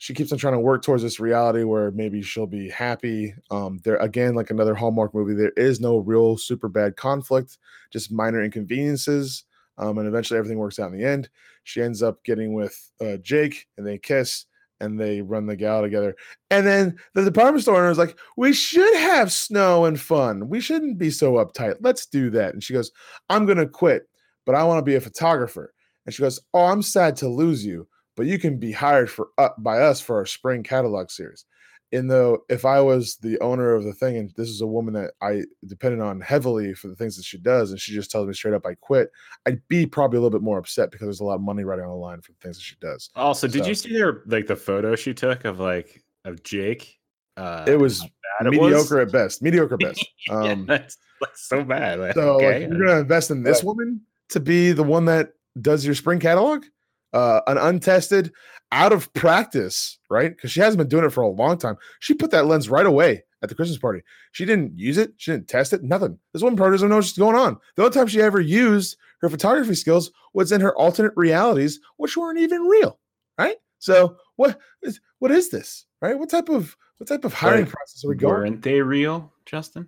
[0.03, 3.33] she keeps on trying to work towards this reality where maybe she'll be happy.
[3.49, 7.57] Um, there again, like another Hallmark movie, there is no real super bad conflict,
[7.89, 9.45] just minor inconveniences.
[9.77, 11.29] Um, and eventually everything works out in the end.
[11.63, 14.45] She ends up getting with uh, Jake and they kiss
[14.81, 16.17] and they run the gala together.
[16.51, 20.49] And then the department store owner is like, We should have snow and fun.
[20.49, 21.75] We shouldn't be so uptight.
[21.79, 22.53] Let's do that.
[22.53, 22.91] And she goes,
[23.29, 24.09] I'm going to quit,
[24.45, 25.73] but I want to be a photographer.
[26.05, 29.29] And she goes, Oh, I'm sad to lose you, but you can be hired for
[29.37, 31.45] uh, by us for our spring catalog series.
[31.91, 34.95] And though if I was the owner of the thing and this is a woman
[34.95, 38.27] that I depended on heavily for the things that she does, and she just tells
[38.27, 39.11] me straight up I quit,
[39.45, 41.85] I'd be probably a little bit more upset because there's a lot of money riding
[41.85, 43.09] on the line for the things that she does.
[43.15, 46.97] Also, did So- you see her like the photo she took of like of Jake?
[47.37, 49.07] Uh, It was bad it mediocre was?
[49.07, 49.41] at best.
[49.43, 50.07] Mediocre at best.
[50.27, 51.99] yeah, Um, that's, that's so bad.
[51.99, 55.85] Like, So like, you're gonna invest in this woman to be the one that does
[55.85, 56.65] your spring catalog,
[57.13, 58.31] uh, an untested,
[58.71, 60.35] out of practice, right?
[60.35, 61.77] Because she hasn't been doing it for a long time.
[61.99, 64.01] She put that lens right away at the Christmas party.
[64.31, 65.13] She didn't use it.
[65.17, 65.83] She didn't test it.
[65.83, 66.17] Nothing.
[66.33, 67.57] This woman probably doesn't know what's going on.
[67.75, 72.17] The only time she ever used her photography skills was in her alternate realities, which
[72.17, 72.99] weren't even real,
[73.37, 73.57] right?
[73.79, 76.17] So what is what is this, right?
[76.17, 78.33] What type of what type of hiring process are we going?
[78.33, 79.87] weren't they real, Justin?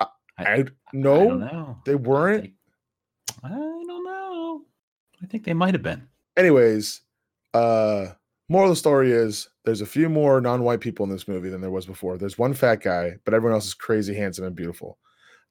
[0.00, 0.06] I
[0.38, 1.78] I don't no, know.
[1.84, 2.52] they weren't.
[3.44, 3.89] I don't know.
[5.22, 6.06] I think they might have been.
[6.36, 7.00] anyways
[7.54, 8.06] uh
[8.48, 11.60] moral of the story is there's a few more non-white people in this movie than
[11.60, 14.98] there was before there's one fat guy but everyone else is crazy handsome and beautiful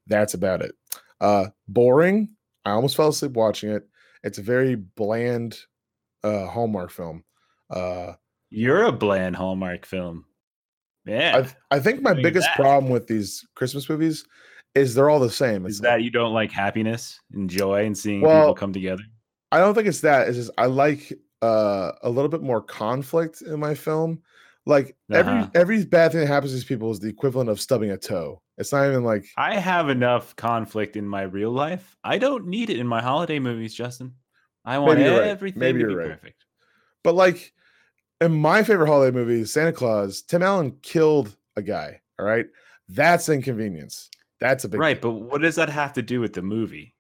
[0.08, 0.74] that's about it
[1.22, 2.30] uh boring
[2.66, 3.88] i almost fell asleep watching it
[4.24, 5.58] it's a very bland
[6.24, 7.24] uh hallmark film
[7.72, 8.14] uh
[8.50, 10.26] You're a bland Hallmark film.
[11.06, 11.46] Yeah.
[11.72, 12.56] i, I think my biggest that.
[12.56, 14.26] problem with these christmas movies
[14.76, 17.98] is they're all the same Is that like- you don't like happiness and joy and
[17.98, 19.04] seeing Well, people come together?
[19.52, 20.28] I don't think it's that.
[20.28, 24.22] It's just I like uh a little bit more conflict in my film.
[24.66, 25.50] Like every Uh-huh.
[25.56, 28.42] every bad thing that happens to these people is the equivalent of stubbing a toe.
[28.58, 31.98] It's not even like I have enough conflict in my real life.
[32.04, 34.14] I don't need it in my holiday movies, Justin.
[34.66, 35.30] I want Maybe you're right.
[35.30, 36.10] everything Maybe to you're be right.
[36.20, 36.46] perfect.
[37.04, 37.54] but like
[38.22, 42.02] in my favorite holiday movie, Santa Claus, Tim Allen killed a guy.
[42.20, 42.46] All right.
[42.90, 44.10] That's inconvenience.
[44.42, 45.14] That's a big Right, deal.
[45.14, 46.94] but what does that have to do with the movie?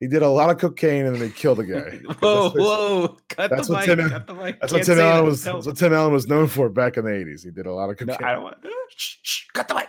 [0.00, 1.98] He did a lot of cocaine and then he killed a guy.
[2.20, 3.18] whoa, that's whoa!
[3.28, 3.98] Cut that's the what mic!
[3.98, 4.60] Tim- cut the mic!
[4.60, 7.04] That's what Can't Tim Allen was that's what Tim Allen was known for back in
[7.04, 7.44] the 80s.
[7.44, 8.28] He did a lot of no, cocaine.
[8.28, 8.56] I don't want.
[8.96, 9.88] Shh, shh, cut the mic.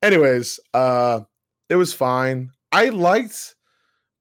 [0.00, 1.20] anyways, uh,
[1.68, 2.50] it was fine.
[2.70, 3.56] I liked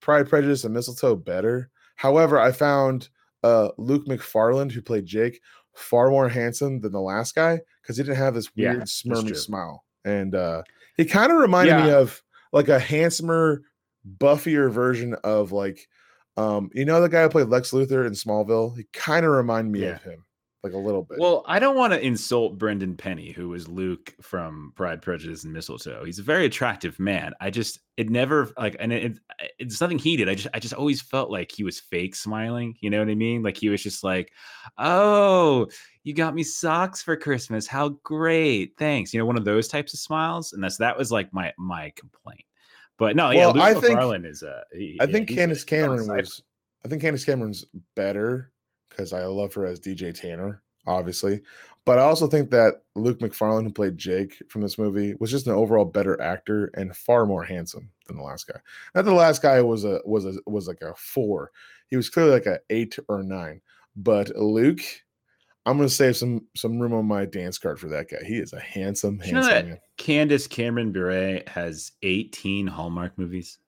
[0.02, 1.70] Pride, Prejudice, and Mistletoe better.
[1.96, 3.10] However, I found
[3.44, 5.40] uh, Luke McFarlane, who played Jake,
[5.76, 9.38] far more handsome than the last guy because he didn't have this weird that's smirmy
[9.38, 10.64] smile, and uh,
[10.98, 13.62] he kind of reminded me of like a handsomer,
[14.18, 15.88] buffier version of like,
[16.38, 18.76] um, you know, the guy who played Lex Luthor in Smallville.
[18.78, 19.96] He kind of reminded me Yeah.
[19.96, 20.24] of him,
[20.64, 21.20] like a little bit.
[21.20, 25.52] Well, I don't want to insult Brendan Penny, who was Luke from Pride, Prejudice, and
[25.54, 26.04] Mistletoe.
[26.06, 27.34] He's a very attractive man.
[27.42, 29.20] I just it never like, and it, it-
[29.60, 30.30] it's nothing he did.
[30.30, 32.76] I just I just always felt like he was fake smiling.
[32.80, 33.44] You know what I mean?
[33.44, 34.32] Like he was just like,
[34.78, 35.68] "Oh,
[36.04, 37.68] you got me socks for Christmas.
[37.68, 38.74] How great!
[38.78, 41.54] Thanks." You know, one of those types of smiles, and that's that was like my
[41.58, 42.44] my complaint.
[43.02, 44.64] But no, yeah, Well, Luke I think- McFarlane is a.
[44.72, 46.44] he- I yeah, think Candace Cameron was.
[46.86, 48.52] I think Candace Cameron's better
[48.90, 51.42] because I love her as DJ Tanner, obviously.
[51.84, 55.48] But I also think that Luke McFarlane, who played Jake from this movie, was just
[55.48, 58.60] an overall better actor and far more handsome than the last guy.
[58.94, 61.50] Not that the last guy was a was a was like a four.
[61.88, 63.62] He was clearly like a eight or nine.
[63.96, 64.82] But Luke,
[65.65, 68.17] I'm gonna save some some room on my dance card for that guy.
[68.26, 69.80] He is a handsome, Did you know that man.
[69.97, 73.60] Candace Cameron Bure has 18 Hallmark movies?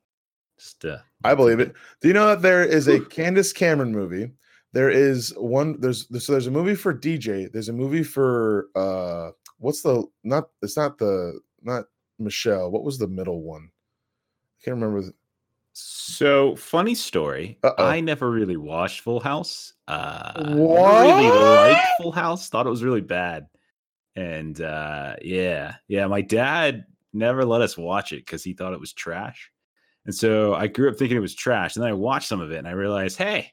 [0.58, 1.74] Just uh, I believe it.
[2.02, 4.32] Do you know that there is a Candace Cameron movie?
[4.72, 5.80] There is one.
[5.80, 7.52] There's so there's a movie for DJ.
[7.52, 10.46] There's a movie for uh, what's the not?
[10.64, 11.86] It's not the not
[12.18, 12.72] Michelle.
[12.72, 13.70] What was the middle one?
[13.70, 15.12] I can't remember.
[15.74, 17.58] So funny story.
[17.64, 17.84] Uh-oh.
[17.84, 19.74] I never really watched Full House.
[19.88, 22.50] Uh never really liked Full House.
[22.50, 23.48] Thought it was really bad.
[24.16, 26.06] And uh yeah, yeah.
[26.08, 29.52] My dad never let us watch it because he thought it was trash.
[30.06, 31.76] And so I grew up thinking it was trash.
[31.76, 33.52] And then I watched some of it and I realized, hey,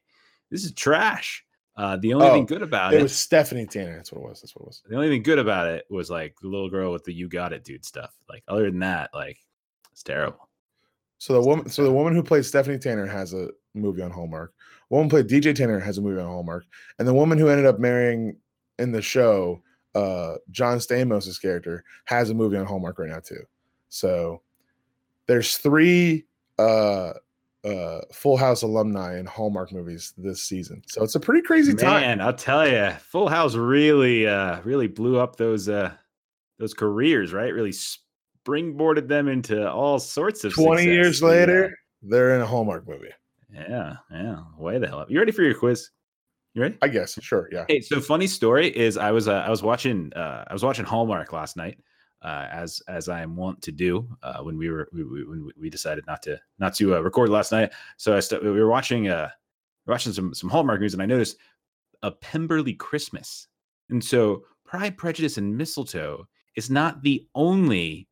[0.50, 1.42] this is trash.
[1.76, 3.96] Uh the only Oh, thing good about It it, was Stephanie Tanner.
[3.96, 4.42] That's what it was.
[4.42, 4.82] That's what it was.
[4.86, 7.54] the only thing good about it was like the little girl with the you got
[7.54, 8.14] it dude stuff.
[8.28, 9.38] Like other than that, like
[9.92, 10.49] it's terrible.
[11.20, 14.54] So the woman, so the woman who played Stephanie Tanner has a movie on Hallmark.
[14.88, 16.64] The woman who played DJ Tanner has a movie on Hallmark,
[16.98, 18.38] and the woman who ended up marrying
[18.78, 19.60] in the show,
[19.94, 23.42] uh, John Stamos' character, has a movie on Hallmark right now too.
[23.90, 24.40] So
[25.26, 26.24] there's three
[26.58, 27.12] uh,
[27.64, 30.82] uh, Full House alumni in Hallmark movies this season.
[30.86, 32.00] So it's a pretty crazy time.
[32.00, 35.92] Man, I'll tell you, Full House really, uh, really blew up those, uh,
[36.58, 37.52] those careers, right?
[37.52, 37.72] Really
[38.44, 40.52] springboarded them into all sorts of.
[40.54, 40.94] Twenty success.
[40.94, 41.28] years Yeah.
[41.28, 43.10] later, they're in a Hallmark movie.
[43.52, 45.10] Yeah, yeah, way the hell up.
[45.10, 45.90] You ready for your quiz?
[46.54, 46.76] You ready?
[46.82, 47.18] I guess.
[47.22, 47.48] Sure.
[47.52, 47.64] Yeah.
[47.68, 50.84] Hey, so funny story is I was uh, I was watching uh, I was watching
[50.84, 51.78] Hallmark last night,
[52.22, 55.50] uh, as as I am wont to do uh, when we were we, we, when
[55.60, 57.72] we decided not to not to uh, record last night.
[57.96, 59.30] So I st- we were watching uh
[59.86, 61.36] watching some some Hallmark movies, and I noticed
[62.02, 63.46] a Pemberley Christmas
[63.90, 66.26] And so Pride, Prejudice, and Mistletoe
[66.56, 68.08] is not the only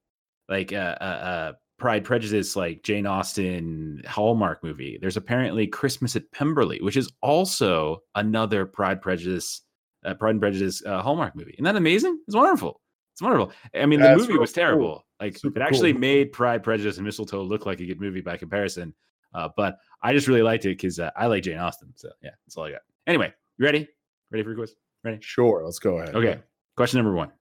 [0.49, 4.99] like uh, uh, uh, Pride, Prejudice, like Jane Austen Hallmark movie.
[5.01, 9.63] There's apparently Christmas at Pemberley, which is also another Pride, Prejudice,
[10.05, 11.53] uh, Pride and Prejudice uh, Hallmark movie.
[11.53, 12.19] Isn't that amazing?
[12.27, 12.81] It's wonderful.
[13.15, 13.53] It's wonderful.
[13.75, 14.63] I mean, the movie was cool.
[14.63, 15.05] terrible.
[15.21, 16.01] Like Super it actually cool.
[16.01, 18.95] made Pride, Prejudice, and Mistletoe look like a good movie by comparison.
[19.35, 21.93] Uh, but I just really liked it because uh, I like Jane Austen.
[21.97, 22.81] So yeah, that's all I got.
[23.07, 23.89] Anyway, you ready?
[24.31, 24.75] Ready for your quiz?
[25.05, 25.19] Ready?
[25.21, 26.15] Sure, let's go ahead.
[26.15, 26.39] Okay.
[26.77, 27.33] Question number one: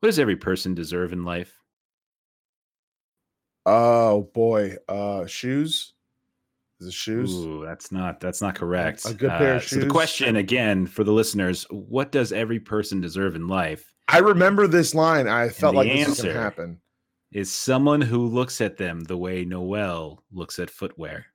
[0.00, 1.56] What does every person deserve in life?
[3.66, 5.92] Oh boy, uh, shoes.
[6.80, 7.34] Is it shoes?
[7.34, 9.04] Ooh, that's not that's not correct.
[9.06, 13.00] A good pair of So the question again for the listeners: What does every person
[13.00, 13.92] deserve in life?
[14.08, 15.26] I remember this line.
[15.26, 16.80] I felt like this answer- happen.
[17.32, 21.26] Is someone who looks at them the way Noel looks at footwear?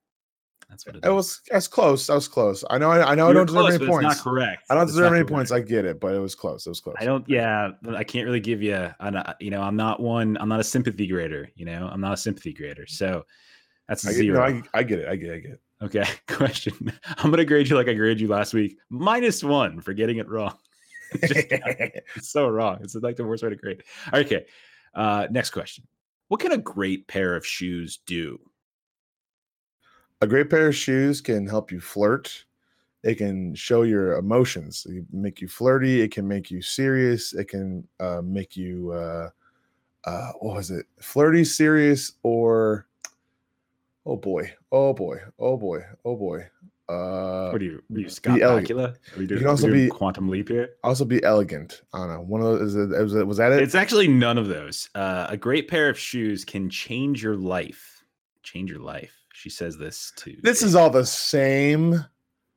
[0.72, 2.08] That's what it was that's close.
[2.08, 2.64] That was close.
[2.70, 2.90] I know.
[2.90, 3.26] I, I know.
[3.26, 4.16] I You're don't deserve close, any but it's points.
[4.16, 4.64] not correct.
[4.70, 5.30] I don't It's deserve any correct.
[5.30, 5.52] points.
[5.52, 6.66] I get it, but it was close.
[6.66, 6.96] It was close.
[6.98, 7.28] I don't.
[7.28, 8.90] Yeah, I can't really give you.
[9.02, 10.38] I'm you know, I'm not one.
[10.40, 11.50] I'm not a sympathy grader.
[11.56, 12.88] You know, I'm not a sympathy grader.
[12.88, 13.26] So
[13.90, 14.64] that's a I get, no, zero.
[14.74, 15.10] I, I get it.
[15.10, 15.30] I get.
[15.30, 15.52] It, I get.
[15.52, 15.62] It.
[15.84, 16.06] Okay.
[16.34, 16.94] Question.
[17.18, 20.30] I'm gonna grade you like I graded you last week, minus one for getting it
[20.30, 20.58] wrong.
[21.22, 21.34] Just
[22.16, 22.78] it's so wrong.
[22.82, 23.84] It's like the worst way to grade.
[24.14, 24.46] Okay.
[24.96, 25.86] Uh, next question.
[26.30, 28.40] What can a great pair of shoes do?
[30.22, 32.46] A great pair of shoes can help you flirt.
[33.04, 34.86] It can show your emotions.
[34.88, 36.02] It can make you flirty.
[36.02, 37.34] It can make you serious.
[37.34, 39.30] It can uh, make you uh,
[40.06, 40.86] uh, what was it?
[41.00, 42.88] Flirty, serious, or
[44.06, 46.48] oh boy, oh boy, oh boy, oh boy.
[46.90, 47.82] Uh, What are you?
[47.96, 48.78] Are you Scott elegant.
[48.78, 48.90] Bakula?
[49.16, 50.72] Are we doing, can also we be- quantum leap here?
[50.84, 51.84] also be elegant.
[51.94, 52.22] I don't know.
[52.22, 53.62] One of those is it, was, it, was that it?
[53.62, 54.90] It's actually none of those.
[54.94, 58.04] Uh, a great pair of shoes can change your life.
[58.44, 59.21] Change your life.
[59.34, 60.36] She says this to.
[60.42, 62.06] this is all the same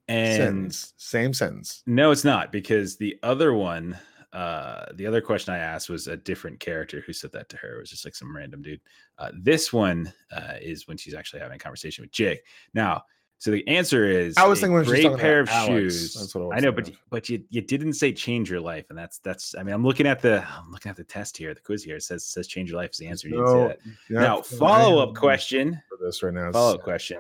[0.09, 0.93] and sentence.
[0.97, 1.83] Same sentence.
[1.87, 3.99] No, it's not because the other one,
[4.33, 7.77] uh, the other question I asked was a different character who said that to her.
[7.77, 8.81] It was just like some random dude.
[9.18, 12.41] Uh, this one uh, is when she's actually having a conversation with Jake.
[12.75, 13.03] Now,
[13.39, 15.68] so the answer is I was a thinking when great pair of Alex.
[15.68, 16.14] shoes.
[16.14, 18.87] That's what I I know, but thinking but you you didn't say change your life,
[18.89, 19.55] and that's that's.
[19.55, 21.97] I mean, I'm looking at the I'm looking at the test here, the quiz here.
[21.97, 23.28] It says says change your life is the answer.
[23.28, 23.78] You didn't say No, that.
[24.09, 25.80] you're Now, follow up question.
[25.89, 26.51] for this right now.
[26.53, 27.18] Follow up question.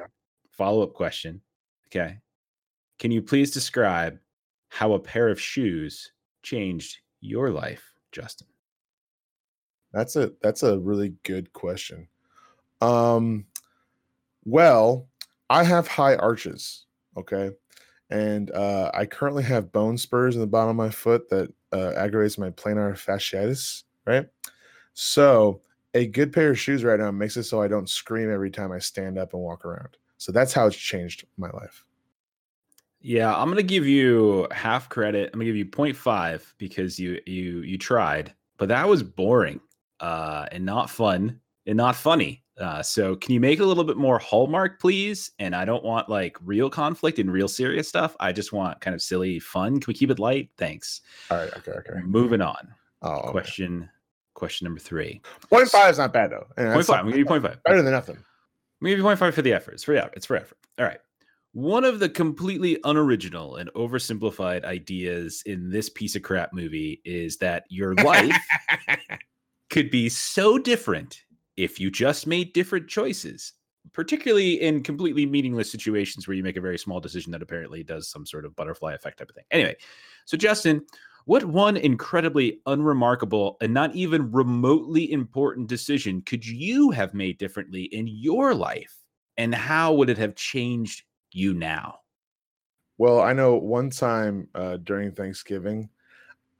[0.50, 1.40] Follow up question.
[1.88, 2.18] Okay.
[2.98, 4.18] Can you please describe
[4.68, 6.12] how a pair of shoes
[6.42, 8.46] changed your life, Justin?
[9.92, 12.08] That's a that's a really good question.
[12.80, 13.46] Um
[14.44, 15.08] well,
[15.50, 16.86] I have high arches,
[17.16, 17.50] okay?
[18.10, 21.92] And uh I currently have bone spurs in the bottom of my foot that uh,
[21.96, 24.26] aggravates my plantar fasciitis, right?
[24.94, 25.62] So,
[25.94, 28.72] a good pair of shoes right now makes it so I don't scream every time
[28.72, 29.96] I stand up and walk around.
[30.18, 31.84] So that's how it's changed my life.
[33.00, 35.30] Yeah, I'm gonna give you half credit.
[35.32, 39.60] I'm gonna give you 0.5 because you you you tried, but that was boring
[40.00, 42.43] uh and not fun and not funny.
[42.58, 45.32] Uh so can you make it a little bit more hallmark, please?
[45.38, 48.16] And I don't want like real conflict and real serious stuff.
[48.20, 49.80] I just want kind of silly fun.
[49.80, 50.50] Can we keep it light?
[50.56, 51.00] Thanks.
[51.30, 52.00] All right, okay, okay.
[52.04, 52.74] Moving on.
[53.02, 53.30] Oh, okay.
[53.30, 53.88] Question
[54.34, 55.20] question number three.
[55.48, 56.46] Point five is not bad though.
[56.56, 56.98] And five.
[56.98, 57.62] I'm gonna give you point five.
[57.64, 58.16] better than nothing.
[58.16, 58.24] I'm
[58.82, 59.74] gonna give you point five for the effort.
[59.74, 60.12] It's for effort.
[60.16, 60.58] It's for effort.
[60.78, 61.00] All right.
[61.52, 67.36] One of the completely unoriginal and oversimplified ideas in this piece of crap movie is
[67.36, 68.36] that your life
[69.70, 71.22] could be so different
[71.56, 73.52] if you just made different choices,
[73.92, 78.08] particularly in completely meaningless situations where you make a very small decision that apparently does
[78.08, 79.44] some sort of butterfly effect type of thing.
[79.50, 79.76] Anyway,
[80.24, 80.84] so Justin,
[81.26, 87.84] what one incredibly unremarkable and not even remotely important decision could you have made differently
[87.84, 88.94] in your life?
[89.36, 91.02] And how would it have changed
[91.32, 92.00] you now?
[92.98, 95.88] Well, I know one time uh, during Thanksgiving,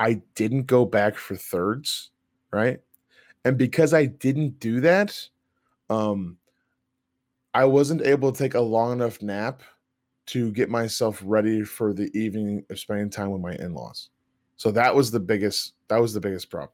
[0.01, 2.11] I didn't go back for thirds,
[2.51, 2.81] right?
[3.45, 5.19] And because I didn't do that,
[5.91, 6.39] um,
[7.53, 9.63] I wasn't able to take a long enough nap
[10.27, 14.09] to get myself ready for the evening of spending time with my in-laws.
[14.57, 15.75] So that was the biggest.
[15.89, 16.71] That was the biggest problem.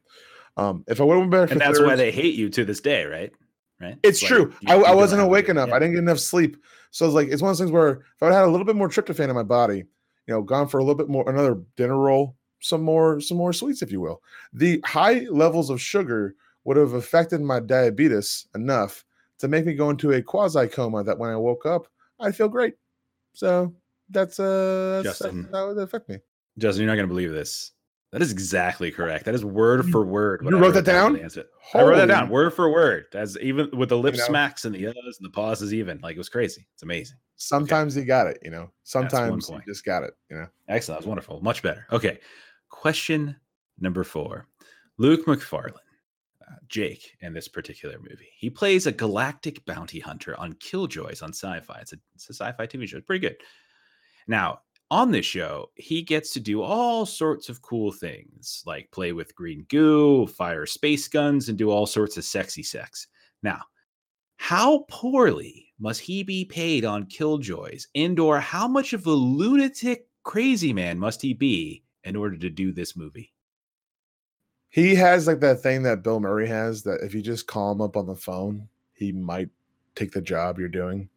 [0.56, 2.80] Um, if I would have been back And that's why they hate you to this
[2.80, 3.32] day, right?
[3.80, 3.96] Right.
[4.02, 4.52] it's true.
[4.60, 5.70] you- I, you I wasn't awake enough.
[5.70, 5.74] yeah.
[5.76, 6.58] I didn't get enough sleep.
[6.90, 8.76] So it's like it's one of those things where if I had a little bit
[8.76, 11.96] more tryptophan in my body, you know, gone for a little bit more, another dinner
[11.96, 14.22] roll, some more, some more sweets, if you will.
[14.52, 16.34] The high levels of sugar
[16.64, 19.04] would have affected my diabetes enough
[19.38, 21.86] to make me go into a quasi coma that when I woke up,
[22.20, 22.74] I'd feel great.
[23.32, 23.74] So
[24.10, 25.48] that's uh Justin.
[25.52, 26.18] that would affect me.
[26.58, 27.72] Justin, you're not going to believe this.
[28.12, 29.24] That is exactly correct.
[29.24, 30.40] That is word for word.
[30.42, 31.44] you I wrote that down answer.
[31.74, 33.06] I wrote that down word for word.
[33.14, 34.24] As even with the lip know?
[34.24, 36.66] smacks and the uhs and the pauses, even like it was crazy.
[36.74, 37.18] It's amazing.
[37.36, 38.68] Sometimes you got it, you know.
[38.82, 40.46] Sometimes you just got it, you know.
[40.68, 40.96] Excellent.
[40.96, 41.40] That was wonderful.
[41.40, 41.86] Much better.
[41.92, 42.18] Okay.
[42.68, 43.36] Question
[43.78, 44.48] number four
[44.98, 45.78] Luke McFarlane, uh,
[46.68, 48.30] Jake, in this particular movie.
[48.36, 51.80] He plays a galactic bounty hunter on Killjoys on Syfy.
[51.80, 52.98] It's a, it's a sci fi TV show.
[52.98, 53.36] It's pretty good.
[54.26, 59.12] Now, on this show, he gets to do all sorts of cool things like play
[59.12, 63.06] with green goo, fire space guns, and do all sorts of sexy sex.
[63.42, 63.62] Now,
[64.36, 67.86] how poorly must he be paid on Killjoys?
[67.94, 72.50] And or how much of a lunatic crazy man must he be in order to
[72.50, 73.32] do this movie?
[74.70, 77.80] He has like that thing that Bill Murray has that if you just call him
[77.80, 79.50] up on the phone, he might
[79.96, 81.08] take the job you're doing.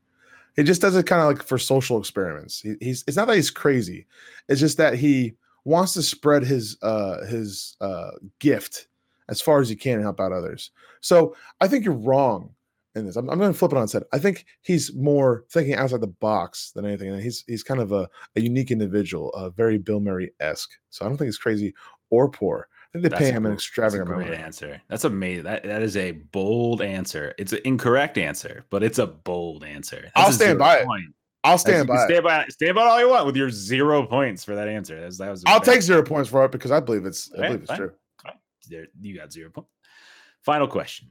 [0.56, 2.62] He just does it kind of like for social experiments.
[2.62, 4.08] He, he's it's not that he's crazy.
[4.50, 5.36] It's just that he
[5.66, 8.88] wants to spread his uh his uh gift
[9.30, 10.72] as far as he can and help out others.
[11.02, 12.54] So I think you're wrong
[12.96, 13.16] in this.
[13.16, 14.04] I'm, I'm going to flip it on its head.
[14.12, 17.10] I think he's more thinking outside the box than anything.
[17.10, 20.72] And he's he's kind of a, a unique individual, uh, very Bill Murray esque.
[20.90, 21.74] So I don't think he's crazy
[22.10, 22.68] or poor.
[22.94, 24.30] They That's pay him an extravagant That's a amount.
[24.30, 24.82] great answer.
[24.88, 25.46] That's amazing.
[25.46, 27.34] That that is a bold answer.
[27.40, 30.02] It's an incorrect answer, but it's a bold answer.
[30.16, 30.88] That's I'll stand by it.
[31.44, 32.04] I'll stand by.
[32.04, 32.08] it.
[32.08, 32.46] Stand by.
[32.50, 35.02] Stand by all you want with your zero points for that answer.
[35.02, 35.44] That's, that was.
[35.48, 37.78] I'll take zero points for it because I believe it's I Okay, believe it's fine.
[37.80, 37.92] true.
[38.70, 39.70] There, you got zero points.
[40.44, 41.10] Final question.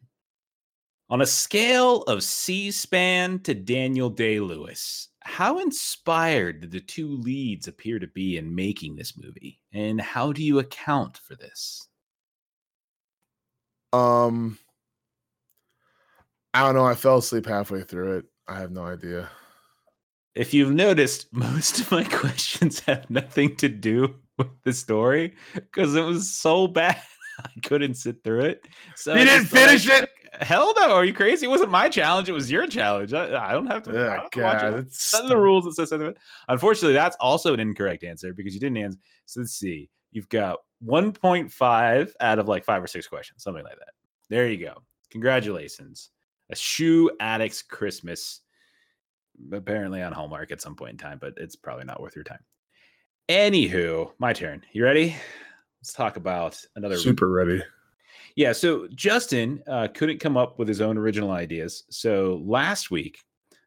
[1.11, 7.69] On a scale of C-SPAN to Daniel Day Lewis, how inspired did the two leads
[7.69, 11.89] appear to be in making this movie, and how do you account for this?
[13.93, 14.59] Um,
[16.55, 16.85] I don't know.
[16.87, 18.25] I fell asleep halfway through it.
[18.49, 19.29] I have no idea.
[20.35, 25.95] If you've noticed, most of my questions have nothing to do with the story because
[25.95, 27.01] it was so bad
[27.45, 28.67] I couldn't sit through it.
[28.97, 30.11] So You I didn't finish I'd- it?
[30.43, 30.93] Hell no!
[30.95, 31.47] Are you crazy?
[31.47, 32.29] It wasn't my challenge.
[32.29, 33.13] It was your challenge.
[33.15, 33.91] I, I don't have to.
[33.91, 34.79] I Oh, don't have to watch God, it.
[34.87, 36.09] it's None of the rules that says something.
[36.09, 38.99] about- Unfortunately, that's also an incorrect answer because you didn't answer.
[39.27, 39.89] So let's see.
[40.11, 43.95] You've got 1.5 out of like five or six questions, something like that.
[44.29, 44.75] There you go.
[45.11, 46.11] Congratulations.
[46.51, 48.41] A shoe addict's Christmas.
[49.53, 52.41] Apparently on Hallmark at some point in time, but it's probably not worth your time.
[53.29, 54.63] Anywho, my turn.
[54.73, 55.17] You ready?
[55.81, 57.63] Let's talk about another super ready.
[58.37, 61.85] Yeah, so Justin uh, couldn't come up with his own original ideas.
[61.91, 63.19] So last week,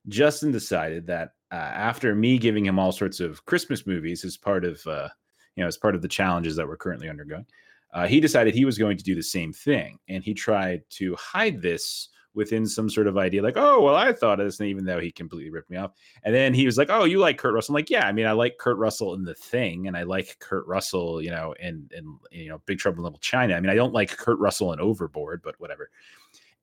[0.07, 4.65] Justin decided that uh, after me giving him all sorts of Christmas movies as part
[4.65, 5.09] of, uh,
[5.55, 7.45] you know, as part of the challenges that we're currently undergoing,
[7.93, 11.15] uh, he decided he was going to do the same thing, and he tried to
[11.15, 14.69] hide this within some sort of idea, like, oh, well, I thought of this, and
[14.69, 15.91] even though he completely ripped me off,
[16.23, 17.73] and then he was like, oh, you like Kurt Russell?
[17.73, 20.37] I'm like, yeah, I mean, I like Kurt Russell in The Thing, and I like
[20.39, 23.55] Kurt Russell, you know, in in you know, Big Trouble in Little China.
[23.55, 25.89] I mean, I don't like Kurt Russell in Overboard, but whatever.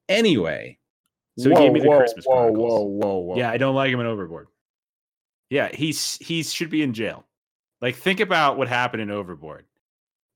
[0.08, 0.78] Anyway,
[1.38, 2.70] so he gave me the whoa, Christmas whoa, Chronicles.
[2.70, 3.36] whoa, whoa, whoa.
[3.36, 4.48] Yeah, I don't like him in Overboard.
[5.50, 7.26] Yeah, he's he should be in jail.
[7.80, 9.64] Like, think about what happened in Overboard.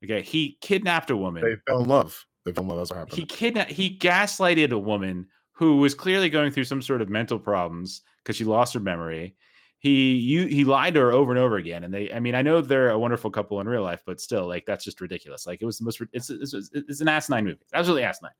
[0.05, 1.43] Okay, he kidnapped a woman.
[1.43, 2.26] They fell in love.
[2.55, 3.19] That's what happened.
[3.19, 3.73] he kidnapped.
[3.73, 8.37] He gaslighted a woman who was clearly going through some sort of mental problems because
[8.37, 9.37] she lost her memory.
[9.79, 12.13] He you he lied to her over and over again, and they.
[12.13, 14.85] I mean, I know they're a wonderful couple in real life, but still, like that's
[14.85, 15.47] just ridiculous.
[15.47, 16.01] Like it was the most.
[16.13, 17.61] It's it's, it's, it's an asinine movie.
[17.75, 18.33] Absolutely asinine.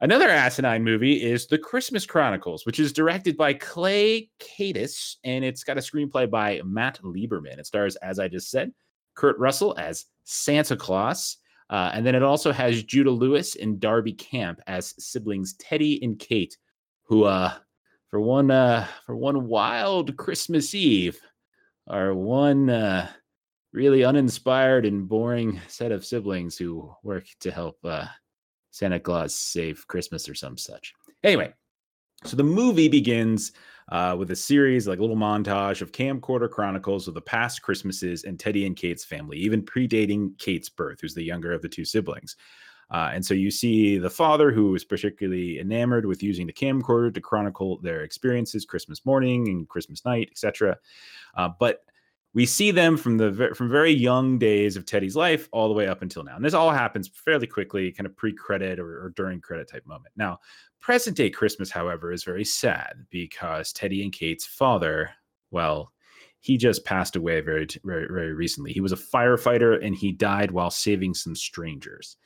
[0.00, 5.64] Another asinine movie is The Christmas Chronicles, which is directed by Clay Kaytis, and it's
[5.64, 7.58] got a screenplay by Matt Lieberman.
[7.58, 8.72] It stars, as I just said,
[9.14, 11.38] Kurt Russell as Santa Claus,
[11.70, 16.18] uh, and then it also has Judah Lewis and Darby Camp as siblings Teddy and
[16.18, 16.56] Kate,
[17.04, 17.52] who, uh,
[18.08, 21.20] for one, uh, for one wild Christmas Eve,
[21.88, 23.08] are one uh,
[23.72, 28.06] really uninspired and boring set of siblings who work to help uh,
[28.70, 30.92] Santa Claus save Christmas or some such.
[31.24, 31.52] Anyway,
[32.24, 33.52] so the movie begins
[33.90, 38.24] uh, with a series, like a little montage of camcorder chronicles of the past Christmases
[38.24, 41.84] and Teddy and Kate's family, even predating Kate's birth, who's the younger of the two
[41.84, 42.36] siblings.
[42.90, 47.12] Uh, and so you see the father who is particularly enamored with using the camcorder
[47.12, 50.78] to chronicle their experiences Christmas morning and Christmas night, etc.
[51.36, 51.84] Uh, but
[52.34, 55.86] we see them from the from very young days of Teddy's life all the way
[55.86, 56.36] up until now.
[56.36, 60.12] And this all happens fairly quickly, kind of pre-credit or, or during credit type moment.
[60.16, 60.38] Now,
[60.80, 65.10] present day Christmas, however, is very sad because Teddy and Kate's father,
[65.50, 65.92] well,
[66.40, 68.72] he just passed away very, very, very recently.
[68.72, 72.16] He was a firefighter and he died while saving some strangers.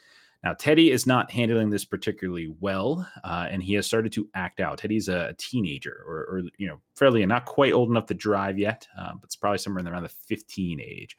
[0.42, 4.60] Now, Teddy is not handling this particularly well, uh, and he has started to act
[4.60, 4.78] out.
[4.78, 8.86] Teddy's a teenager, or, or you know, fairly not quite old enough to drive yet,
[8.98, 11.16] uh, but it's probably somewhere in around the 15 age.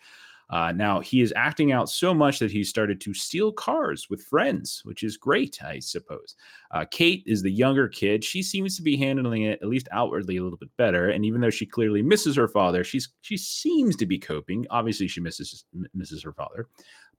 [0.52, 4.22] Uh, now he is acting out so much that he started to steal cars with
[4.22, 6.36] friends, which is great, I suppose.
[6.72, 8.22] Uh, Kate is the younger kid.
[8.22, 11.10] She seems to be handling it at least outwardly a little bit better.
[11.10, 14.68] And even though she clearly misses her father, she's she seems to be coping.
[14.70, 15.64] Obviously, she misses
[15.94, 16.68] misses her father,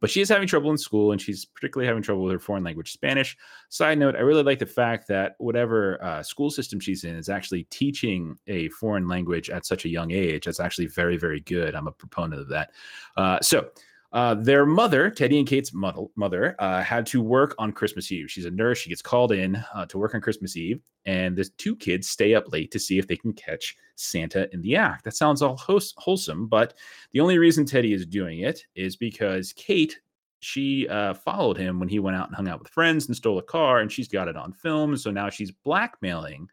[0.03, 2.65] but she is having trouble in school, and she's particularly having trouble with her foreign
[2.65, 3.37] language, Spanish.
[3.69, 7.29] Side note: I really like the fact that whatever uh, school system she's in is
[7.29, 10.45] actually teaching a foreign language at such a young age.
[10.45, 11.77] That's actually very very good.
[11.77, 12.71] I'm a proponent of that.
[13.17, 13.71] Uh, so
[14.13, 18.31] uh, their mother, Teddy and Kate's mother, uh, had to work on Christmas Eve.
[18.31, 18.79] She's a nurse.
[18.79, 22.35] She gets called in uh, to work on Christmas Eve, and the two kids stay
[22.35, 25.05] up late to see if they can catch Santa in the act.
[25.05, 26.75] That sounds all wholesome, but
[27.13, 29.99] the only reason Teddy is doing it is because Kate
[30.43, 33.39] she uh, followed him when he went out and hung out with friends and stole
[33.39, 34.97] a car, and she's got it on film.
[34.97, 36.49] So now she's blackmailing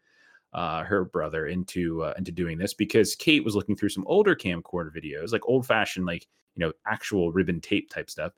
[0.52, 4.36] uh, her brother into uh, into doing this because Kate was looking through some older
[4.36, 8.32] camcorder videos, like old fashioned, like you know, actual ribbon tape type stuff.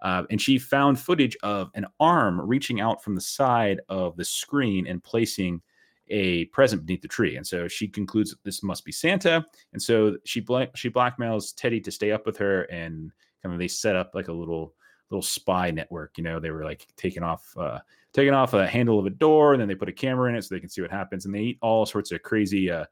[0.00, 4.24] Uh, and she found footage of an arm reaching out from the side of the
[4.24, 5.60] screen and placing
[6.08, 7.36] a present beneath the tree.
[7.36, 9.44] And so she concludes that this must be Santa.
[9.72, 13.10] And so she bla- she blackmails Teddy to stay up with her, and
[13.42, 14.74] kind of they set up like a little
[15.10, 16.18] little spy network.
[16.18, 17.80] You know, they were like taking off uh,
[18.12, 20.42] taking off a handle of a door, and then they put a camera in it
[20.42, 21.24] so they can see what happens.
[21.24, 22.84] And they eat all sorts of crazy uh,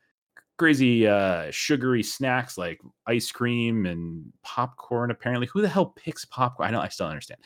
[0.57, 5.48] crazy uh sugary snacks like ice cream and popcorn apparently.
[5.52, 6.68] Who the hell picks popcorn?
[6.68, 7.40] I don't i still understand.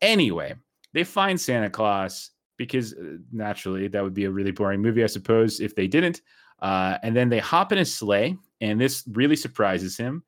[0.00, 0.54] Anyway
[0.92, 5.06] they find santa claus because uh, naturally that would be a really boring movie i
[5.06, 6.22] suppose if they didn't.
[6.60, 10.22] Uh and then they hop in a sleigh and this really surprises him.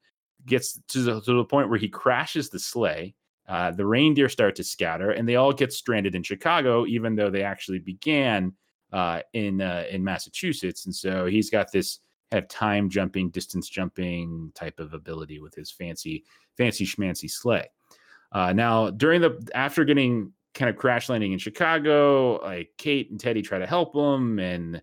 [0.46, 3.14] Gets to the, to the point where he crashes the sleigh.
[3.46, 7.28] Uh, the reindeer start to scatter and they all get stranded in chicago even though
[7.28, 8.54] they actually began
[8.94, 11.98] uh, in uh, in Massachusetts, and so he's got this
[12.32, 16.24] of time jumping, distance jumping type of ability with his fancy,
[16.56, 17.68] fancy schmancy sleigh.
[18.32, 23.20] Uh, now, during the after getting kind of crash landing in Chicago, like Kate and
[23.20, 24.82] Teddy try to help him, and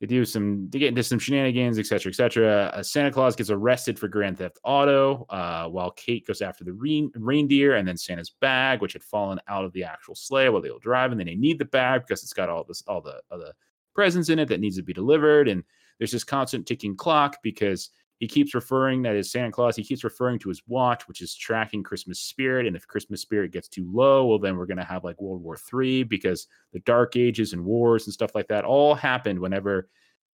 [0.00, 2.72] they do some they get into some shenanigans, etc., etc.
[2.74, 6.72] Uh, Santa Claus gets arrested for grand theft auto, uh, while Kate goes after the
[6.72, 10.62] re- reindeer and then Santa's bag, which had fallen out of the actual sleigh while
[10.62, 11.18] they were driving.
[11.18, 13.52] Then they need the bag because it's got all this all the all the
[13.94, 15.62] presents in it that needs to be delivered, and
[16.00, 19.76] there's this constant ticking clock because he keeps referring that is Santa Claus.
[19.76, 22.66] He keeps referring to his watch, which is tracking Christmas spirit.
[22.66, 25.42] And if Christmas spirit gets too low, well, then we're going to have like World
[25.42, 29.88] War III because the Dark Ages and wars and stuff like that all happened whenever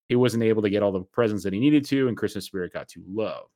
[0.08, 2.72] he wasn't able to get all the presents that he needed to, and Christmas spirit
[2.72, 3.50] got too low.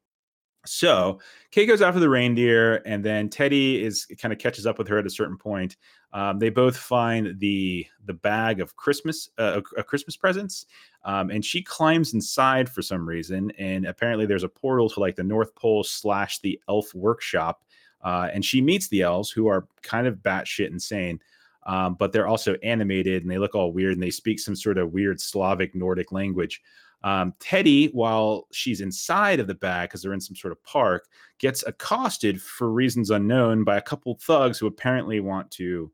[0.67, 4.89] So Kate goes after the reindeer, and then Teddy is kind of catches up with
[4.89, 5.77] her at a certain point.
[6.13, 10.67] Um, they both find the the bag of Christmas uh, Christmas presents,
[11.05, 13.51] um, and she climbs inside for some reason.
[13.59, 17.65] And apparently, there's a portal to like the North Pole slash the Elf Workshop,
[18.03, 21.21] uh, and she meets the elves who are kind of batshit insane.
[21.67, 24.79] Um, but they're also animated and they look all weird and they speak some sort
[24.79, 26.63] of weird Slavic Nordic language.
[27.03, 31.09] Um, Teddy, while she's inside of the bag because they're in some sort of park,
[31.39, 35.91] gets accosted for reasons unknown by a couple thugs who apparently want to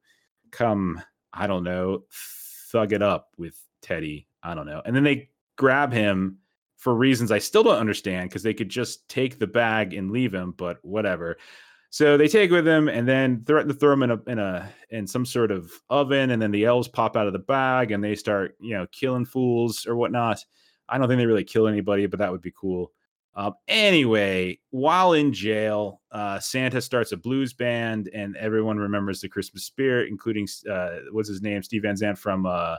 [0.50, 1.00] come,
[1.32, 2.04] I don't know,
[2.72, 4.26] thug it up with Teddy.
[4.42, 4.82] I don't know.
[4.84, 6.38] And then they grab him
[6.76, 10.34] for reasons I still don't understand because they could just take the bag and leave
[10.34, 11.36] him, but whatever.
[11.90, 14.70] So they take with him and then threaten to throw him in a in a
[14.90, 18.04] in some sort of oven, and then the elves pop out of the bag and
[18.04, 20.44] they start, you know, killing fools or whatnot.
[20.88, 22.92] I don't think they really kill anybody, but that would be cool.
[23.34, 29.28] Um, anyway, while in jail, uh, Santa starts a blues band, and everyone remembers the
[29.28, 32.76] Christmas spirit, including uh, what's his name, Steve Van Zandt from uh,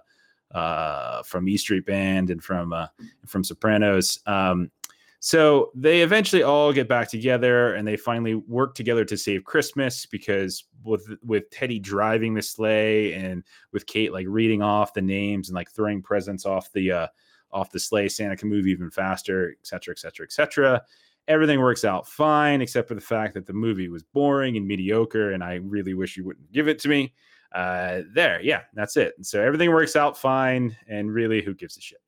[0.54, 2.88] uh, from E Street Band and from uh,
[3.28, 4.20] from Sopranos.
[4.26, 4.72] Um,
[5.20, 10.08] so they eventually all get back together, and they finally work together to save Christmas
[10.08, 13.44] because with with Teddy driving the sleigh and
[13.74, 17.08] with Kate like reading off the names and like throwing presents off the uh,
[17.52, 18.10] off the sleigh.
[18.10, 20.82] Santa can move even faster, et cetera, et cetera, et cetera.
[21.28, 25.32] Everything works out fine, except for the fact that the movie was boring and mediocre,
[25.32, 27.14] and I really wish you wouldn't give it to me.
[27.54, 29.14] Uh, there, yeah, that's it.
[29.22, 32.00] so everything works out fine, and really, who gives a shit?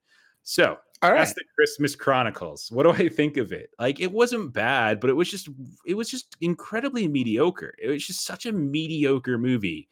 [0.44, 1.20] So all right.
[1.20, 2.70] That's the Christmas Chronicles.
[2.72, 3.70] What do I think of it?
[3.80, 5.48] Like it wasn't bad, but it was just
[5.86, 7.74] it was just incredibly mediocre.
[7.82, 9.88] It was just such a mediocre movie.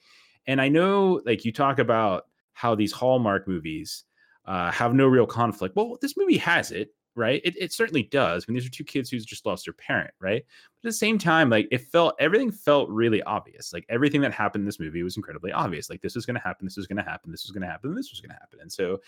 [0.48, 4.04] And I know like you talk about how these Hallmark movies
[4.48, 5.76] uh, have no real conflict.
[5.76, 7.42] Well, this movie has it, right?
[7.44, 8.44] It, it certainly does.
[8.44, 10.44] I mean, these are two kids who's just lost their parent, right?
[10.82, 13.74] But at the same time, like it felt everything felt really obvious.
[13.74, 15.90] Like everything that happened in this movie was incredibly obvious.
[15.90, 17.68] Like this was going to happen, this was going to happen, this was going to
[17.68, 19.00] happen, this was going to happen, and so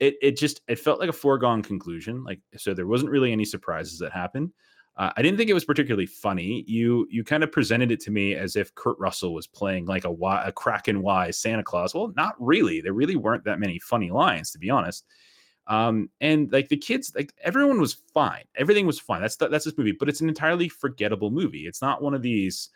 [0.00, 2.24] it it just it felt like a foregone conclusion.
[2.24, 4.52] Like so, there wasn't really any surprises that happened.
[4.98, 6.64] Uh, I didn't think it was particularly funny.
[6.66, 10.04] You you kind of presented it to me as if Kurt Russell was playing like
[10.04, 11.94] a, a Kraken wise Santa Claus.
[11.94, 12.80] Well, not really.
[12.80, 15.06] There really weren't that many funny lines, to be honest.
[15.68, 18.42] Um, and like the kids, like everyone was fine.
[18.56, 19.20] Everything was fine.
[19.20, 21.66] That's that's this movie, but it's an entirely forgettable movie.
[21.66, 22.70] It's not one of these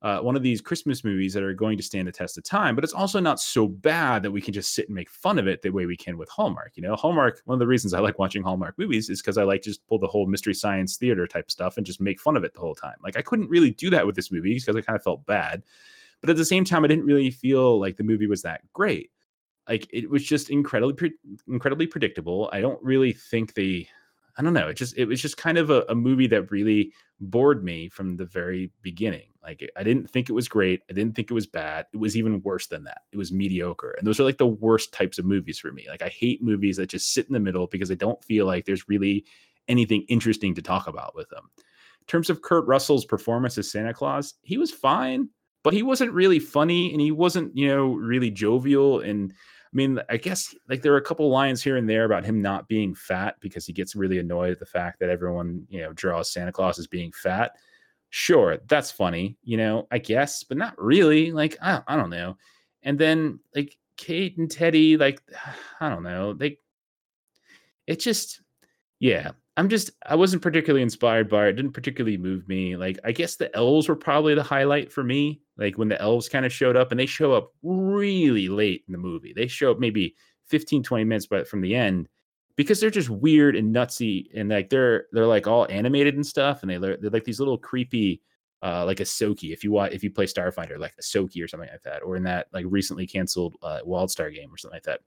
[0.00, 2.76] uh, one of these Christmas movies that are going to stand the test of time,
[2.76, 5.48] but it's also not so bad that we can just sit and make fun of
[5.48, 6.72] it the way we can with Hallmark.
[6.76, 9.42] You know, Hallmark, one of the reasons I like watching Hallmark movies is because I
[9.42, 12.44] like just pull the whole mystery science theater type stuff and just make fun of
[12.44, 12.94] it the whole time.
[13.02, 15.64] Like I couldn't really do that with this movie because I kind of felt bad.
[16.20, 19.10] But at the same time, I didn't really feel like the movie was that great.
[19.68, 21.18] Like it was just incredibly, pre-
[21.48, 22.48] incredibly predictable.
[22.52, 23.88] I don't really think they
[24.38, 24.68] I don't know.
[24.68, 28.16] It just it was just kind of a, a, movie that really bored me from
[28.16, 29.26] the very beginning.
[29.42, 30.82] Like I didn't think it was great.
[30.88, 31.86] I didn't think it was bad.
[31.92, 33.02] It was even worse than that.
[33.10, 33.96] It was mediocre.
[33.98, 35.86] And those are like the worst types of movies for me.
[35.88, 38.64] Like I hate movies that just sit in the middle because I don't feel like
[38.64, 39.24] there's really
[39.66, 41.50] anything interesting to talk about with them.
[41.58, 45.28] In terms of Kurt Russell's performance as Santa Claus, he was fine,
[45.64, 49.34] but he wasn't really funny and he wasn't, you know, really jovial and
[49.72, 52.40] I mean, I guess like there are a couple lines here and there about him
[52.40, 55.92] not being fat because he gets really annoyed at the fact that everyone, you know,
[55.92, 57.52] draws Santa Claus as being fat.
[58.08, 61.32] Sure, that's funny, you know, I guess, but not really.
[61.32, 62.38] Like, I, I don't know.
[62.82, 65.20] And then like Kate and Teddy, like,
[65.80, 66.58] I don't know, they,
[67.86, 68.40] it just,
[69.00, 71.50] yeah, I'm just I wasn't particularly inspired by it.
[71.50, 71.52] it.
[71.54, 72.76] Didn't particularly move me.
[72.76, 75.40] Like I guess the elves were probably the highlight for me.
[75.56, 78.92] Like when the elves kind of showed up and they show up really late in
[78.92, 79.32] the movie.
[79.34, 80.14] They show up maybe
[80.46, 82.08] 15 20 minutes but from the end
[82.54, 86.62] because they're just weird and nutsy and like they're they're like all animated and stuff
[86.62, 88.22] and they they're like these little creepy
[88.62, 91.82] uh like Ahsoka if you want if you play Starfighter like Ahsoka or something like
[91.82, 95.00] that or in that like recently canceled uh, Wildstar game or something like that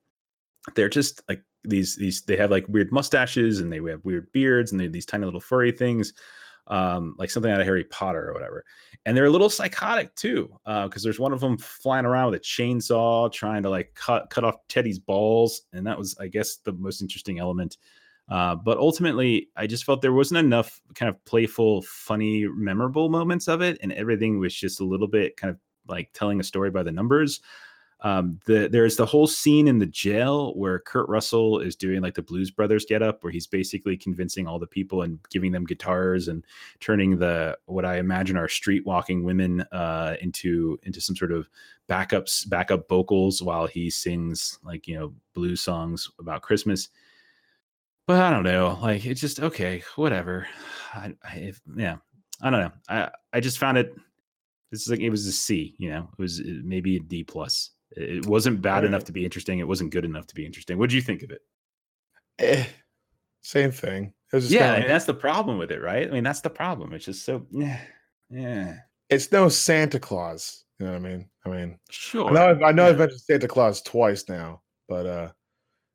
[0.76, 4.72] they're just like these these they have like weird mustaches and they have weird beards
[4.72, 6.14] and they these tiny little furry things
[6.68, 8.64] um like something out of harry potter or whatever.
[9.05, 12.39] And they're a little psychotic too because uh, there's one of them flying around with
[12.39, 16.57] a chainsaw trying to like cut cut off teddy's balls and that was i guess
[16.57, 17.78] the most interesting element.
[18.30, 23.47] Uh, but ultimately i just felt there wasn't enough kind of playful funny memorable moments
[23.47, 26.70] of it and everything was just a little bit kind of like telling a story
[26.70, 27.41] by the numbers
[28.04, 32.16] um, the there's the whole scene in the jail where Kurt Russell is doing like
[32.16, 35.66] the Blues Brothers get up, where he's basically convincing all the people and giving them
[35.66, 36.43] guitars and
[36.80, 41.47] turning the what I imagine are street walking women uh, into into some sort of
[41.88, 46.89] backups backup vocals while he sings like you know blues songs about Christmas.
[48.08, 50.47] But I don't know, like it's just okay, whatever.
[50.93, 51.97] I, I if, yeah,
[52.41, 52.72] I don't know.
[52.89, 53.95] I I just found it.
[54.72, 56.10] Is like it was a C, you know.
[56.14, 57.72] It was maybe a D plus.
[57.91, 58.85] It wasn't bad right.
[58.85, 59.59] enough to be interesting.
[59.59, 60.77] It wasn't good enough to be interesting.
[60.77, 61.41] What do you think of it?
[62.39, 62.65] Eh,
[63.41, 64.13] same thing.
[64.33, 66.07] yeah, like, that's the problem with it, right?
[66.07, 66.93] I mean, that's the problem.
[66.93, 67.79] It's just so yeah,
[68.29, 68.77] yeah.
[69.09, 70.63] It's no Santa Claus.
[70.79, 71.29] You know what I mean?
[71.45, 72.29] I mean, sure.
[72.29, 72.89] I know, I've, I know yeah.
[72.89, 75.31] I've mentioned Santa Claus twice now, but uh,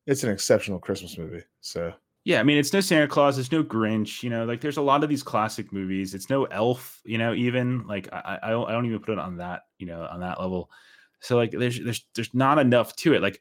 [0.07, 1.43] it's an exceptional Christmas movie.
[1.61, 1.93] So
[2.25, 4.23] yeah, I mean, it's no Santa Claus, it's no Grinch.
[4.23, 6.13] You know, like there's a lot of these classic movies.
[6.13, 7.01] It's no Elf.
[7.05, 9.63] You know, even like I, I don't, I don't even put it on that.
[9.79, 10.71] You know, on that level.
[11.21, 13.23] So like there's there's there's not enough to it.
[13.23, 13.41] Like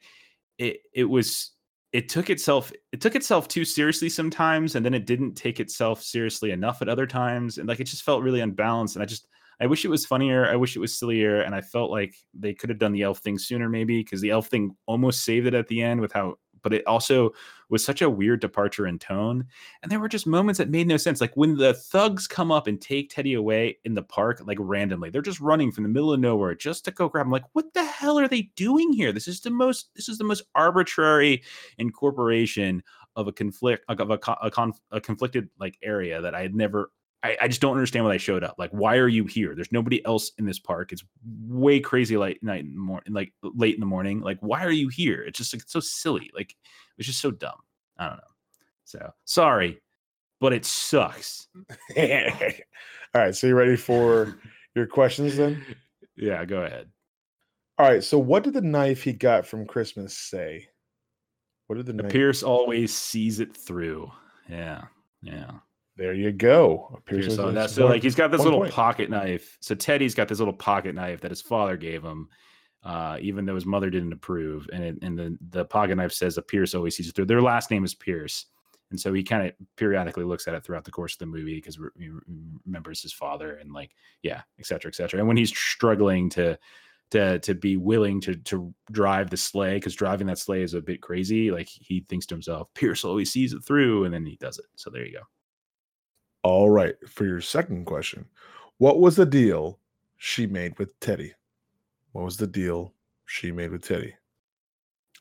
[0.58, 1.52] it it was
[1.92, 6.02] it took itself it took itself too seriously sometimes and then it didn't take itself
[6.02, 9.26] seriously enough at other times and like it just felt really unbalanced and I just
[9.60, 10.46] I wish it was funnier.
[10.46, 11.40] I wish it was sillier.
[11.40, 14.30] And I felt like they could have done the elf thing sooner, maybe, because the
[14.30, 17.30] elf thing almost saved it at the end with how but it also
[17.68, 19.44] was such a weird departure in tone.
[19.82, 21.20] And there were just moments that made no sense.
[21.20, 25.10] Like when the thugs come up and take Teddy away in the park, like randomly,
[25.10, 27.32] they're just running from the middle of nowhere just to go grab him.
[27.32, 29.12] Like, what the hell are they doing here?
[29.12, 31.42] This is the most, this is the most arbitrary
[31.78, 32.82] incorporation
[33.16, 36.90] of a conflict of a, a, conf, a conflicted like area that I had never
[37.26, 38.56] I, I, just don't understand why they showed up.
[38.58, 39.54] Like, why are you here?
[39.54, 40.92] There's nobody else in this park.
[40.92, 41.04] It's
[41.46, 44.20] way crazy late night in the morning, like late in the morning.
[44.20, 45.22] Like, why are you here?
[45.22, 46.30] It's just like it's so silly.
[46.34, 46.54] Like,
[46.98, 47.58] it's just so dumb.
[47.98, 48.22] I don't know.
[48.84, 49.80] So sorry,
[50.40, 51.48] but it sucks.
[51.98, 52.04] All
[53.14, 53.34] right.
[53.34, 54.38] So you ready for
[54.74, 55.64] your questions then?
[56.16, 56.88] Yeah, go ahead.
[57.78, 58.04] All right.
[58.04, 60.68] So what did the knife he got from Christmas say?
[61.66, 64.10] What did the, the knife- Pierce always sees it through?
[64.48, 64.84] Yeah.
[65.20, 65.50] Yeah.
[65.96, 67.00] There you go.
[67.06, 68.72] Pierce so that's so like he's got this little point.
[68.72, 69.56] pocket knife.
[69.60, 72.28] So Teddy's got this little pocket knife that his father gave him,
[72.84, 74.68] uh, even though his mother didn't approve.
[74.72, 77.26] And it, and the the pocket knife says that Pierce always sees it through.
[77.26, 78.44] Their last name is Pierce,
[78.90, 81.54] and so he kind of periodically looks at it throughout the course of the movie
[81.54, 82.10] because he
[82.66, 83.92] remembers his father and like
[84.22, 85.18] yeah, et cetera, et cetera.
[85.18, 86.58] And when he's struggling to
[87.10, 90.80] to to be willing to to drive the sleigh because driving that sleigh is a
[90.82, 91.50] bit crazy.
[91.50, 94.66] Like he thinks to himself, Pierce always sees it through, and then he does it.
[94.74, 95.22] So there you go.
[96.46, 96.94] All right.
[97.08, 98.24] For your second question,
[98.78, 99.80] what was the deal
[100.16, 101.34] she made with Teddy?
[102.12, 102.94] What was the deal
[103.24, 104.14] she made with Teddy?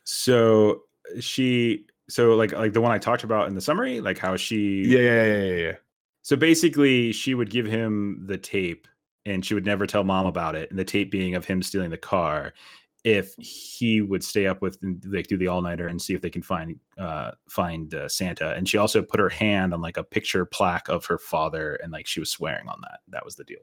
[0.04, 0.84] So
[1.18, 4.36] uh, she, so like like the one I talked about in the summary, like how
[4.36, 5.76] she, Yeah, yeah, yeah, yeah, yeah.
[6.22, 8.88] So basically, she would give him the tape,
[9.26, 10.70] and she would never tell mom about it.
[10.70, 12.54] And the tape being of him stealing the car,
[13.06, 16.30] if he would stay up with like do the all nighter and see if they
[16.30, 18.54] can find uh find uh, Santa.
[18.56, 21.94] And she also put her hand on like a picture plaque of her father, and
[21.94, 23.00] like she was swearing on that.
[23.10, 23.62] That was the deal.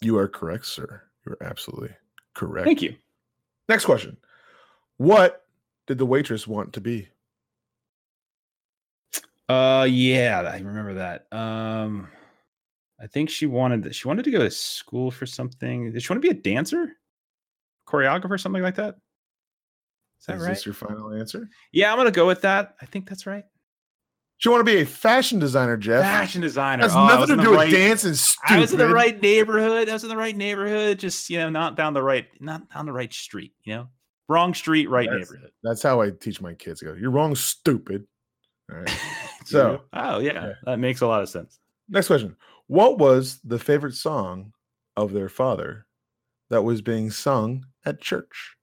[0.00, 1.02] You are correct, sir.
[1.26, 1.90] You're absolutely
[2.34, 2.64] correct.
[2.64, 2.94] Thank you.
[3.68, 4.16] Next question.
[4.98, 5.44] What
[5.88, 7.08] did the waitress want to be?
[9.48, 11.26] Uh, yeah, I remember that.
[11.32, 12.08] Um,
[13.00, 15.90] I think she wanted she wanted to go to school for something.
[15.90, 16.97] Did she want to be a dancer,
[17.88, 18.96] choreographer, something like that?
[20.20, 20.50] Is that Is right?
[20.52, 21.48] Is this your final answer?
[21.72, 22.74] yeah, I'm gonna go with that.
[22.82, 23.44] I think that's right.
[24.40, 26.02] Do you want to be a fashion designer, Jeff?
[26.02, 26.84] Fashion designer.
[26.84, 28.14] Has Oh, nothing to do with right- dancing.
[28.14, 28.52] Stupid.
[28.56, 29.88] I was in the right neighborhood.
[29.88, 30.98] I was in the right neighborhood.
[31.00, 33.52] Just you know, not down the right, not down the right street.
[33.64, 33.88] You know,
[34.28, 35.50] wrong street, right That's- neighborhood.
[35.64, 36.82] That's how I teach my kids.
[36.82, 38.06] I go, you're wrong, stupid.
[38.70, 38.90] All right.
[39.44, 40.52] So- oh yeah, Yeah.
[40.64, 41.58] that makes a lot of sense.
[41.88, 42.36] Next question.
[42.66, 44.52] What was the favorite song
[44.94, 45.86] of their father
[46.50, 48.56] that was being sung at church?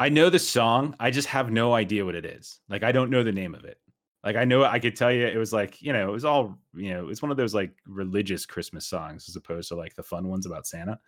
[0.00, 0.94] I know the song.
[0.98, 2.60] I just have no idea what it is.
[2.68, 3.78] Like I don't know the name of it.
[4.24, 6.58] Like I know I could tell you it was like, you know, it was all,
[6.74, 10.02] you know, it's one of those like religious Christmas songs as opposed to like the
[10.02, 10.98] fun ones about Santa.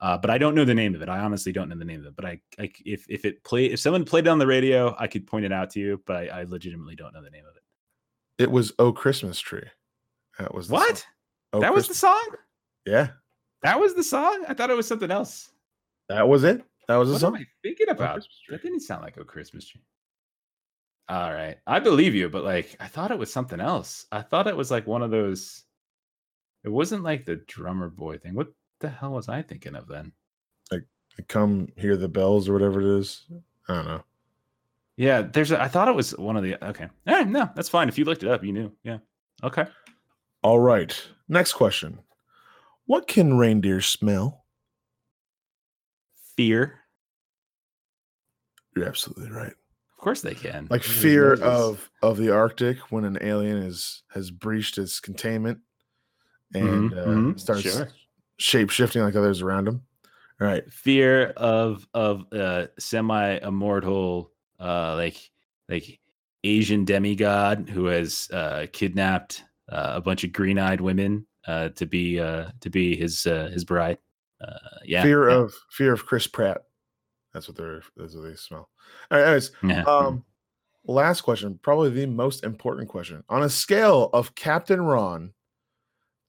[0.00, 1.08] Uh, but I don't know the name of it.
[1.08, 2.16] I honestly don't know the name of it.
[2.16, 5.08] But I like if if it play if someone played it on the radio, I
[5.08, 7.56] could point it out to you, but I, I legitimately don't know the name of
[7.56, 8.42] it.
[8.42, 9.66] It was "Oh Christmas Tree."
[10.38, 10.68] That was.
[10.68, 11.04] What?
[11.52, 12.36] Oh, that was the Christmas- song?
[12.86, 13.08] yeah.
[13.62, 14.44] That was the song?
[14.46, 15.50] I thought it was something else.
[16.08, 16.62] That was it.
[16.88, 17.36] That was the What song.
[17.36, 18.14] am I thinking about?
[18.14, 19.82] Christmas That didn't sound like a Christmas tree.
[21.08, 21.56] All right.
[21.66, 24.06] I believe you, but like I thought it was something else.
[24.12, 25.64] I thought it was like one of those
[26.64, 28.34] it wasn't like the drummer boy thing.
[28.34, 28.48] What
[28.80, 30.12] the hell was I thinking of then?
[30.70, 30.84] Like
[31.28, 33.24] come hear the bells or whatever it is.
[33.68, 34.04] I don't know.
[34.96, 36.88] Yeah, there's a, I thought it was one of the okay.
[37.06, 37.88] All right, no, that's fine.
[37.88, 38.72] If you looked it up, you knew.
[38.82, 38.98] Yeah.
[39.44, 39.64] Okay.
[40.42, 41.00] All right.
[41.28, 41.98] Next question.
[42.86, 44.44] What can reindeer smell?
[46.38, 46.78] Fear.
[48.76, 49.50] You're absolutely right.
[49.50, 50.68] Of course they can.
[50.70, 51.42] Like Those are fear noses.
[51.42, 55.58] of of the Arctic when an alien is has breached its containment
[56.54, 57.88] and Mhm, uh, mhm, starts sure.
[58.38, 59.82] shape shifting like others around him.
[60.40, 60.62] All right.
[60.72, 64.30] fear of of uh semi immortal
[64.60, 65.16] uh like
[65.68, 65.98] like
[66.44, 72.20] asian demigod who has uh kidnapped uh, a bunch of green-eyed women uh to be
[72.20, 73.98] uh to be his uh his bride
[74.40, 76.62] uh yeah fear yeah, of fear of Chris Pratt.
[77.32, 78.68] That's what they're that's what they smell.
[79.10, 79.82] All right, anyways, yeah.
[79.82, 80.24] um
[80.86, 83.22] last question, probably the most important question.
[83.28, 85.32] On a scale of Captain Ron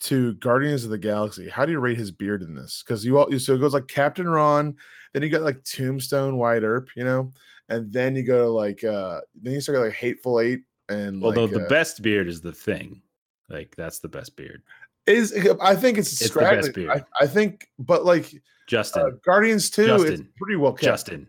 [0.01, 2.83] to Guardians of the Galaxy, how do you rate his beard in this?
[2.85, 4.75] Because you all so it goes like Captain Ron,
[5.13, 7.31] then you got like Tombstone Wyatt Earp, you know,
[7.69, 11.45] and then you go to like uh then you start like Hateful Eight and although
[11.45, 13.01] like, the uh, best beard is the thing
[13.49, 14.61] like that's the best beard
[15.09, 16.71] is I think it's, It's the best straggly.
[16.85, 17.03] beard.
[17.19, 18.33] I, I think, but like
[18.67, 20.29] justin uh, Guardians it's Justin.
[20.37, 20.83] pretty well kept.
[20.83, 21.27] justin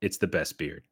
[0.00, 0.82] it's the best beard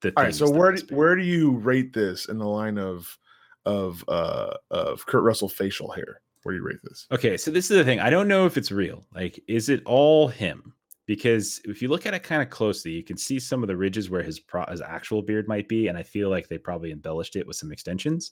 [0.00, 3.18] the All right, so where do, where do you rate this in the line of
[3.66, 6.22] of uh of Kurt Russell facial hair?
[6.42, 7.06] Where do you rate this?
[7.12, 8.00] Okay, so this is the thing.
[8.00, 9.04] I don't know if it's real.
[9.14, 10.72] Like, is it all him?
[11.06, 13.76] Because if you look at it kind of closely, you can see some of the
[13.76, 16.92] ridges where his pro- his actual beard might be, and I feel like they probably
[16.92, 18.30] embellished it with some extensions.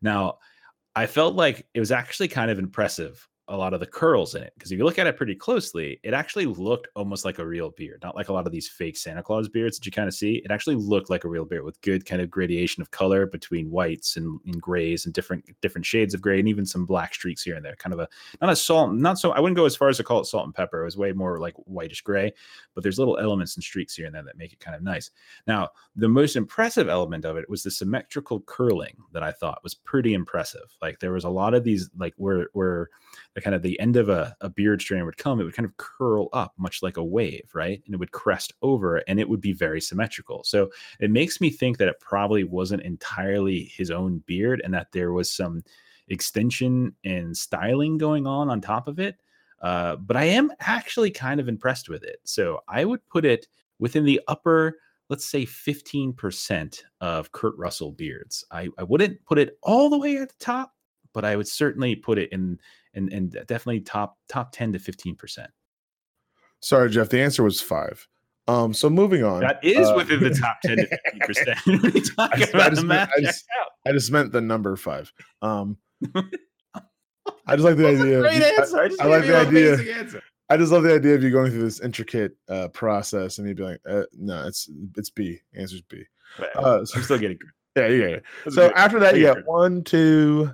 [0.00, 0.38] Now,
[0.94, 3.26] I felt like it was actually kind of impressive.
[3.48, 5.98] A lot of the curls in it, because if you look at it pretty closely,
[6.04, 8.96] it actually looked almost like a real beard, not like a lot of these fake
[8.96, 10.36] Santa Claus beards that you kind of see.
[10.44, 13.68] It actually looked like a real beard with good kind of gradation of color between
[13.68, 17.42] whites and, and grays and different different shades of gray, and even some black streaks
[17.42, 17.74] here and there.
[17.74, 18.08] Kind of a
[18.40, 19.32] not a salt, not so.
[19.32, 20.80] I wouldn't go as far as to call it salt and pepper.
[20.80, 22.32] It was way more like whitish gray,
[22.74, 25.10] but there's little elements and streaks here and there that make it kind of nice.
[25.48, 29.74] Now, the most impressive element of it was the symmetrical curling that I thought was
[29.74, 30.76] pretty impressive.
[30.80, 32.88] Like there was a lot of these, like where where
[33.34, 35.66] the kind of the end of a, a beard strand would come, it would kind
[35.66, 37.82] of curl up much like a wave, right?
[37.86, 40.44] And it would crest over and it would be very symmetrical.
[40.44, 40.70] So
[41.00, 45.12] it makes me think that it probably wasn't entirely his own beard and that there
[45.12, 45.62] was some
[46.08, 49.16] extension and styling going on on top of it.
[49.62, 52.18] Uh, but I am actually kind of impressed with it.
[52.24, 53.46] So I would put it
[53.78, 54.78] within the upper,
[55.08, 58.44] let's say 15% of Kurt Russell beards.
[58.50, 60.74] I, I wouldn't put it all the way at the top,
[61.12, 62.58] but I would certainly put it in
[62.94, 65.46] and and definitely top top 10 to 15%.
[66.60, 67.08] Sorry, Jeff.
[67.08, 68.06] The answer was five.
[68.48, 69.40] Um, so moving on.
[69.40, 70.92] That is uh, within the top 10 to 15%.
[71.82, 72.70] what are you I talking just- I about?
[72.70, 73.44] just The meant- math I just-
[73.86, 75.12] I just meant the number five.
[75.42, 75.76] Um,
[77.46, 78.18] I just like the idea.
[78.18, 78.78] of Great I- answer.
[79.00, 79.94] I, like the idea.
[79.96, 80.22] answer.
[80.50, 83.56] I just love the idea of you going through this intricate uh, process and you'd
[83.56, 85.40] be like, uh, no, it's it's B.
[85.54, 86.04] Answer's B.
[86.56, 87.38] Uh, so- I'm still getting.
[87.76, 88.16] Yeah, yeah.
[88.50, 90.50] So after that, you one, two,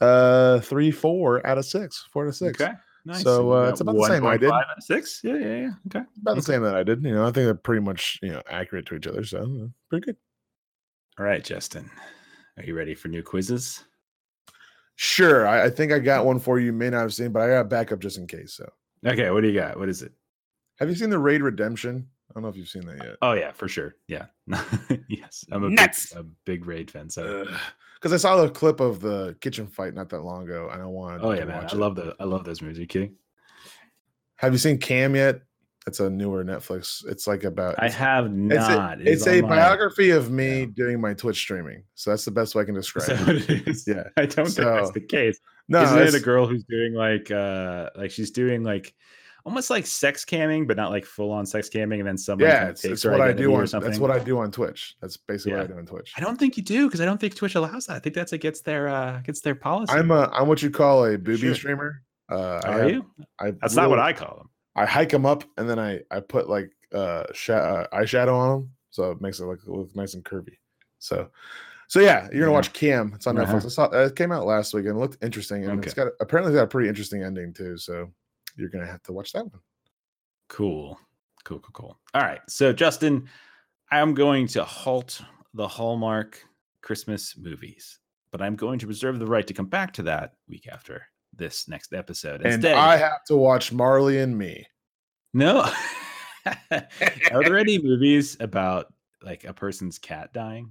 [0.00, 2.06] uh, three, four out of six.
[2.12, 2.60] Four to six.
[2.60, 2.72] Okay.
[3.06, 3.22] Nice.
[3.22, 4.50] So, uh, it's about the same I did.
[4.80, 5.20] Six.
[5.22, 5.70] Yeah, yeah, yeah.
[5.88, 6.06] Okay.
[6.22, 7.02] About the same that I did.
[7.04, 9.24] You know, I think they're pretty much you know accurate to each other.
[9.24, 10.16] So uh, pretty good.
[11.18, 11.90] All right, Justin.
[12.56, 13.84] Are you ready for new quizzes?
[14.96, 15.46] Sure.
[15.46, 16.66] I, I think I got one for you.
[16.66, 18.54] you May not have seen, but I got a backup just in case.
[18.54, 18.68] So
[19.06, 19.30] Okay.
[19.30, 19.78] What do you got?
[19.78, 20.12] What is it?
[20.80, 22.08] have you seen the Raid Redemption?
[22.30, 23.16] I don't know if you've seen that yet.
[23.22, 23.96] Oh yeah, for sure.
[24.08, 24.26] Yeah.
[25.08, 25.44] yes.
[25.52, 26.12] I'm a Nuts.
[26.12, 27.10] big, a big raid fan.
[27.10, 27.46] So.
[28.04, 30.84] Because I saw the clip of the kitchen fight not that long ago, and I
[30.84, 31.22] wanted.
[31.22, 31.64] Oh to Oh yeah, man.
[31.64, 31.72] I it.
[31.72, 32.76] love the I love those movies.
[32.76, 33.14] Are you kidding?
[34.36, 35.40] Have you seen Cam yet?
[35.86, 37.02] It's a newer Netflix.
[37.06, 37.76] It's like about.
[37.78, 38.34] I it's- have It's
[38.68, 38.98] not.
[38.98, 40.66] a, It is it's a biography of me Yeah.
[40.76, 41.82] doing my Twitch streaming.
[41.94, 43.68] So that's the best way I can describe that it.
[43.68, 43.86] is?
[43.88, 44.02] Yeah.
[44.18, 45.40] I don't think that's the case.
[45.70, 48.94] No, Isn't it a girl who's doing like uh like she's doing like
[49.46, 52.56] almost like sex camming, but not like full on sex camming, and then someone yeah,
[52.56, 53.66] kind of it's, takes it's what I do or on.
[53.66, 53.90] something.
[53.90, 54.96] That's what I do on Twitch.
[55.00, 56.12] That's basically what I do on Twitch.
[56.16, 57.96] I don't think you do because I don't think Twitch allows that.
[57.96, 59.92] I think that's against their uh against their policy.
[59.92, 61.54] I'm a I'm what you call a booby Sure.
[61.54, 62.02] streamer.
[62.30, 63.06] Uh, I Are have- you?
[63.38, 64.48] I That's not what I call them.
[64.76, 68.48] I hike them up and then I I put like uh, sha- uh eyeshadow on
[68.60, 70.56] them, so it makes it look, look nice and curvy.
[71.00, 71.28] So,
[71.88, 72.56] so yeah, you're gonna Yeah.
[72.56, 73.12] watch Cam.
[73.14, 73.52] It's on Uh-huh.
[73.52, 73.64] Netflix.
[73.66, 76.04] I saw uh, it came out last week and it looked interesting, and it's Okay.
[76.08, 77.76] got apparently it's got a pretty interesting ending too.
[77.76, 78.10] So
[78.56, 79.60] you're gonna have to watch that one.
[80.48, 80.98] Cool.
[81.44, 81.98] Cool, cool, cool.
[82.14, 82.40] All right.
[82.48, 83.28] So, Justin,
[83.90, 85.20] I'm going to halt
[85.52, 86.42] the Hallmark
[86.82, 87.98] Christmas movies,
[88.30, 91.68] but I'm going to reserve the right to come back to that week after this
[91.68, 92.46] next episode.
[92.46, 94.66] And I have to watch Marley and Me.
[95.32, 95.70] no.
[96.70, 98.92] Are there any movies about
[99.22, 100.70] like a person's cat dying?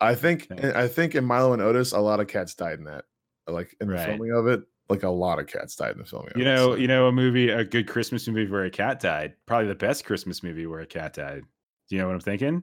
[0.00, 3.04] I think I think in Milo and Otis, a lot of cats died in that.
[3.46, 4.06] Like in the Right.
[4.06, 4.62] filming of it,
[4.92, 6.32] like a lot of cats died in the filming.
[6.36, 9.34] You know, you know, a movie, a good Christmas movie where a cat died.
[9.46, 11.42] Probably the best Christmas movie where a cat died.
[11.88, 12.62] Do you know what I'm thinking?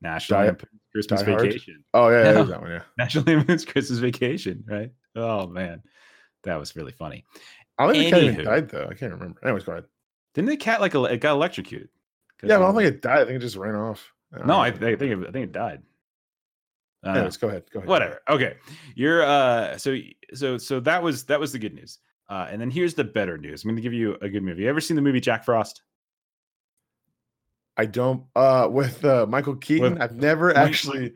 [0.00, 0.56] National Die-
[0.92, 1.84] Christmas Die Vacation.
[1.94, 2.32] Oh yeah, Yeah.
[2.32, 2.70] there's that one.
[2.70, 4.90] Yeah, National Lampoon's Christmas Vacation, right?
[5.16, 5.82] Oh man,
[6.44, 7.24] that was really funny.
[7.78, 8.88] I don't think the cat even died though.
[8.90, 9.40] I can't remember.
[9.44, 9.84] Anyways, go ahead.
[10.34, 11.88] Didn't the cat like it got electrocuted?
[12.42, 13.18] Yeah, I don't think it died.
[13.20, 14.12] I think it just ran off.
[14.44, 15.82] No, I, I think it, I think it died.
[17.06, 17.64] Uh, Anyways, go ahead.
[17.72, 17.88] Go ahead.
[17.88, 18.20] whatever.
[18.28, 18.56] Okay,
[18.94, 19.76] you're uh.
[19.78, 19.96] So
[20.34, 21.98] so so that was that was the good news.
[22.28, 23.64] Uh, and then here's the better news.
[23.64, 24.62] I'm going to give you a good movie.
[24.64, 25.82] You ever seen the movie Jack Frost?
[27.76, 28.24] I don't.
[28.34, 31.14] Uh, with uh, Michael Keaton, With I've never actually,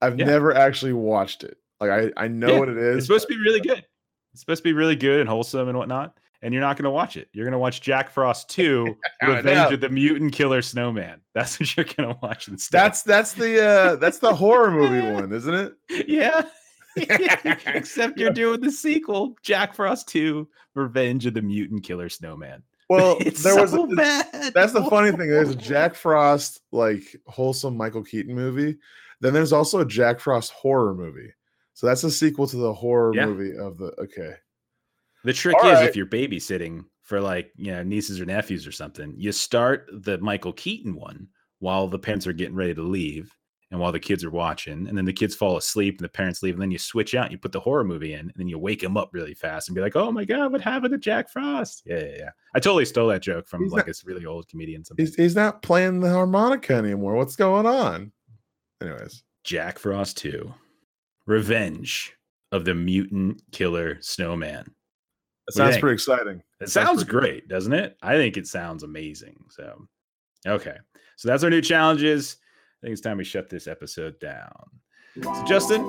[0.00, 0.26] I've Yeah.
[0.26, 1.58] never actually watched it.
[1.80, 2.96] Like I, I know Yeah, what it is.
[2.98, 3.84] It's supposed but- to be really good.
[4.32, 6.16] It's supposed to be really good and wholesome and whatnot.
[6.40, 7.28] And you're not going to watch it.
[7.32, 11.20] You're going to watch Jack Frost 2 Revenge of the Mutant Killer Snowman.
[11.34, 12.78] That's what you're going to watch instead.
[12.78, 15.74] That's that's the uh that's the horror movie one, isn't it?
[16.08, 16.42] yeah.
[16.96, 22.62] Except you're doing the sequel, Jack Frost 2 Revenge of the Mutant Killer Snowman.
[22.88, 24.52] Well, it's there was so a, bad.
[24.54, 25.28] that's the funny thing.
[25.28, 28.78] There's a Jack Frost like wholesome Michael Keaton movie.
[29.20, 31.30] Then there's also a Jack Frost horror movie.
[31.74, 33.26] So that's a sequel to the horror Yeah.
[33.26, 34.32] movie of the okay.
[35.24, 35.88] The trick All is right.
[35.88, 40.18] if you're babysitting for like, you know, nieces or nephews or something, you start the
[40.18, 43.34] Michael Keaton one while the parents are getting ready to leave
[43.70, 44.86] and while the kids are watching.
[44.88, 46.54] And then the kids fall asleep and the parents leave.
[46.54, 48.58] And then you switch out, and you put the horror movie in, and then you
[48.58, 51.28] wake them up really fast and be like, oh my God, what happened to Jack
[51.28, 51.82] Frost?
[51.84, 52.30] Yeah, yeah, yeah.
[52.54, 54.84] I totally stole that joke from He's like not- this really old comedian.
[54.96, 57.14] He's he's not playing the harmonica anymore.
[57.16, 58.12] What's going on?
[58.80, 60.54] Anyways, Jack Frost 2
[61.26, 62.14] Revenge
[62.52, 64.64] of the Mutant Killer Snowman.
[65.54, 66.42] That What do you sounds pretty exciting.
[66.60, 67.96] It Sounds sounds great, doesn't it?
[68.02, 69.36] I think it sounds amazing.
[69.50, 69.86] So,
[70.46, 70.76] okay.
[71.16, 72.36] So that's our new challenges.
[72.80, 74.52] I think it's time we shut this episode down.
[75.22, 75.82] So, Justin,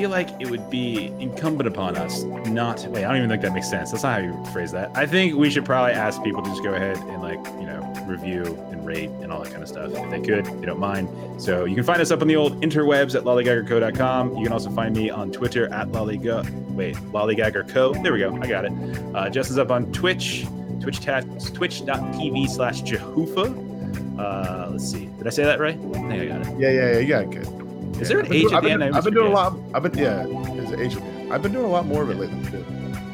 [0.00, 2.86] feel like it would be incumbent upon us not.
[2.86, 3.90] Wait, I don't even think that makes sense.
[3.90, 4.90] That's not how you phrase that.
[4.94, 7.82] I think we should probably ask people to just go ahead and, like, you know,
[8.06, 10.46] review and rate and all that kind of stuff if they could.
[10.58, 11.10] They don't mind.
[11.38, 14.38] So you can find us up on the old interwebs at lollygaggerco.com.
[14.38, 16.50] You can also find me on Twitter at lollygag.
[16.70, 18.02] Wait, lollygaggerco.
[18.02, 18.34] There we go.
[18.40, 18.72] I got it.
[19.14, 20.46] Uh, Justin's up on Twitch,
[20.80, 24.18] Twitch tat, twitch.tv slash Jehufa.
[24.18, 25.10] Uh, let's see.
[25.18, 25.76] Did I say that right?
[25.76, 26.58] I think I got it.
[26.58, 26.98] Yeah, yeah, yeah.
[27.00, 27.59] You got it good.
[27.98, 28.94] Is there an been H doing- at I've the been, end?
[28.94, 29.58] I I've been doing a lot.
[29.74, 30.24] I've been yeah.
[30.54, 31.32] There's an H at the end.
[31.32, 32.64] I've been doing a lot more of it lately too.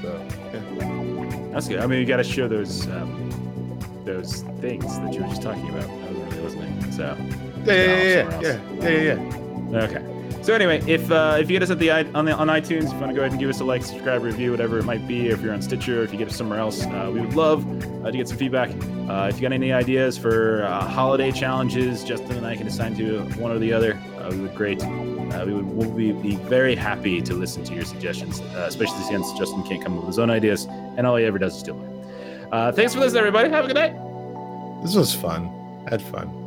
[0.03, 1.51] So yeah.
[1.53, 1.79] That's good.
[1.81, 3.23] I mean, you got to show those um,
[4.05, 5.85] those things that you were just talking about.
[5.85, 6.93] I wasn't really listening.
[6.93, 7.17] So
[7.65, 9.83] Yeah, yeah, yeah, yeah, yeah, yeah, yeah.
[9.85, 10.13] okay.
[10.43, 12.93] So anyway, if uh, if you get us at the on the on iTunes, if
[12.93, 15.09] you want to go ahead and give us a like, subscribe, review, whatever it might
[15.09, 15.29] be.
[15.29, 17.67] If you're on Stitcher, if you get us somewhere else, uh, we would love
[18.05, 18.71] uh, to get some feedback.
[19.11, 22.95] Uh, if you got any ideas for uh, holiday challenges, Justin and I can assign
[22.97, 23.99] to one or the other.
[24.27, 24.83] Uh, we would great.
[24.83, 29.03] Uh, we would we'll be, be very happy to listen to your suggestions, uh, especially
[29.05, 30.67] since Justin can't come up with his own ideas,
[30.97, 32.49] and all he ever does is steal mine.
[32.51, 33.49] Uh, thanks for listening, everybody.
[33.51, 33.95] Have a good night.
[34.83, 35.49] This was fun.
[35.87, 36.46] I had fun.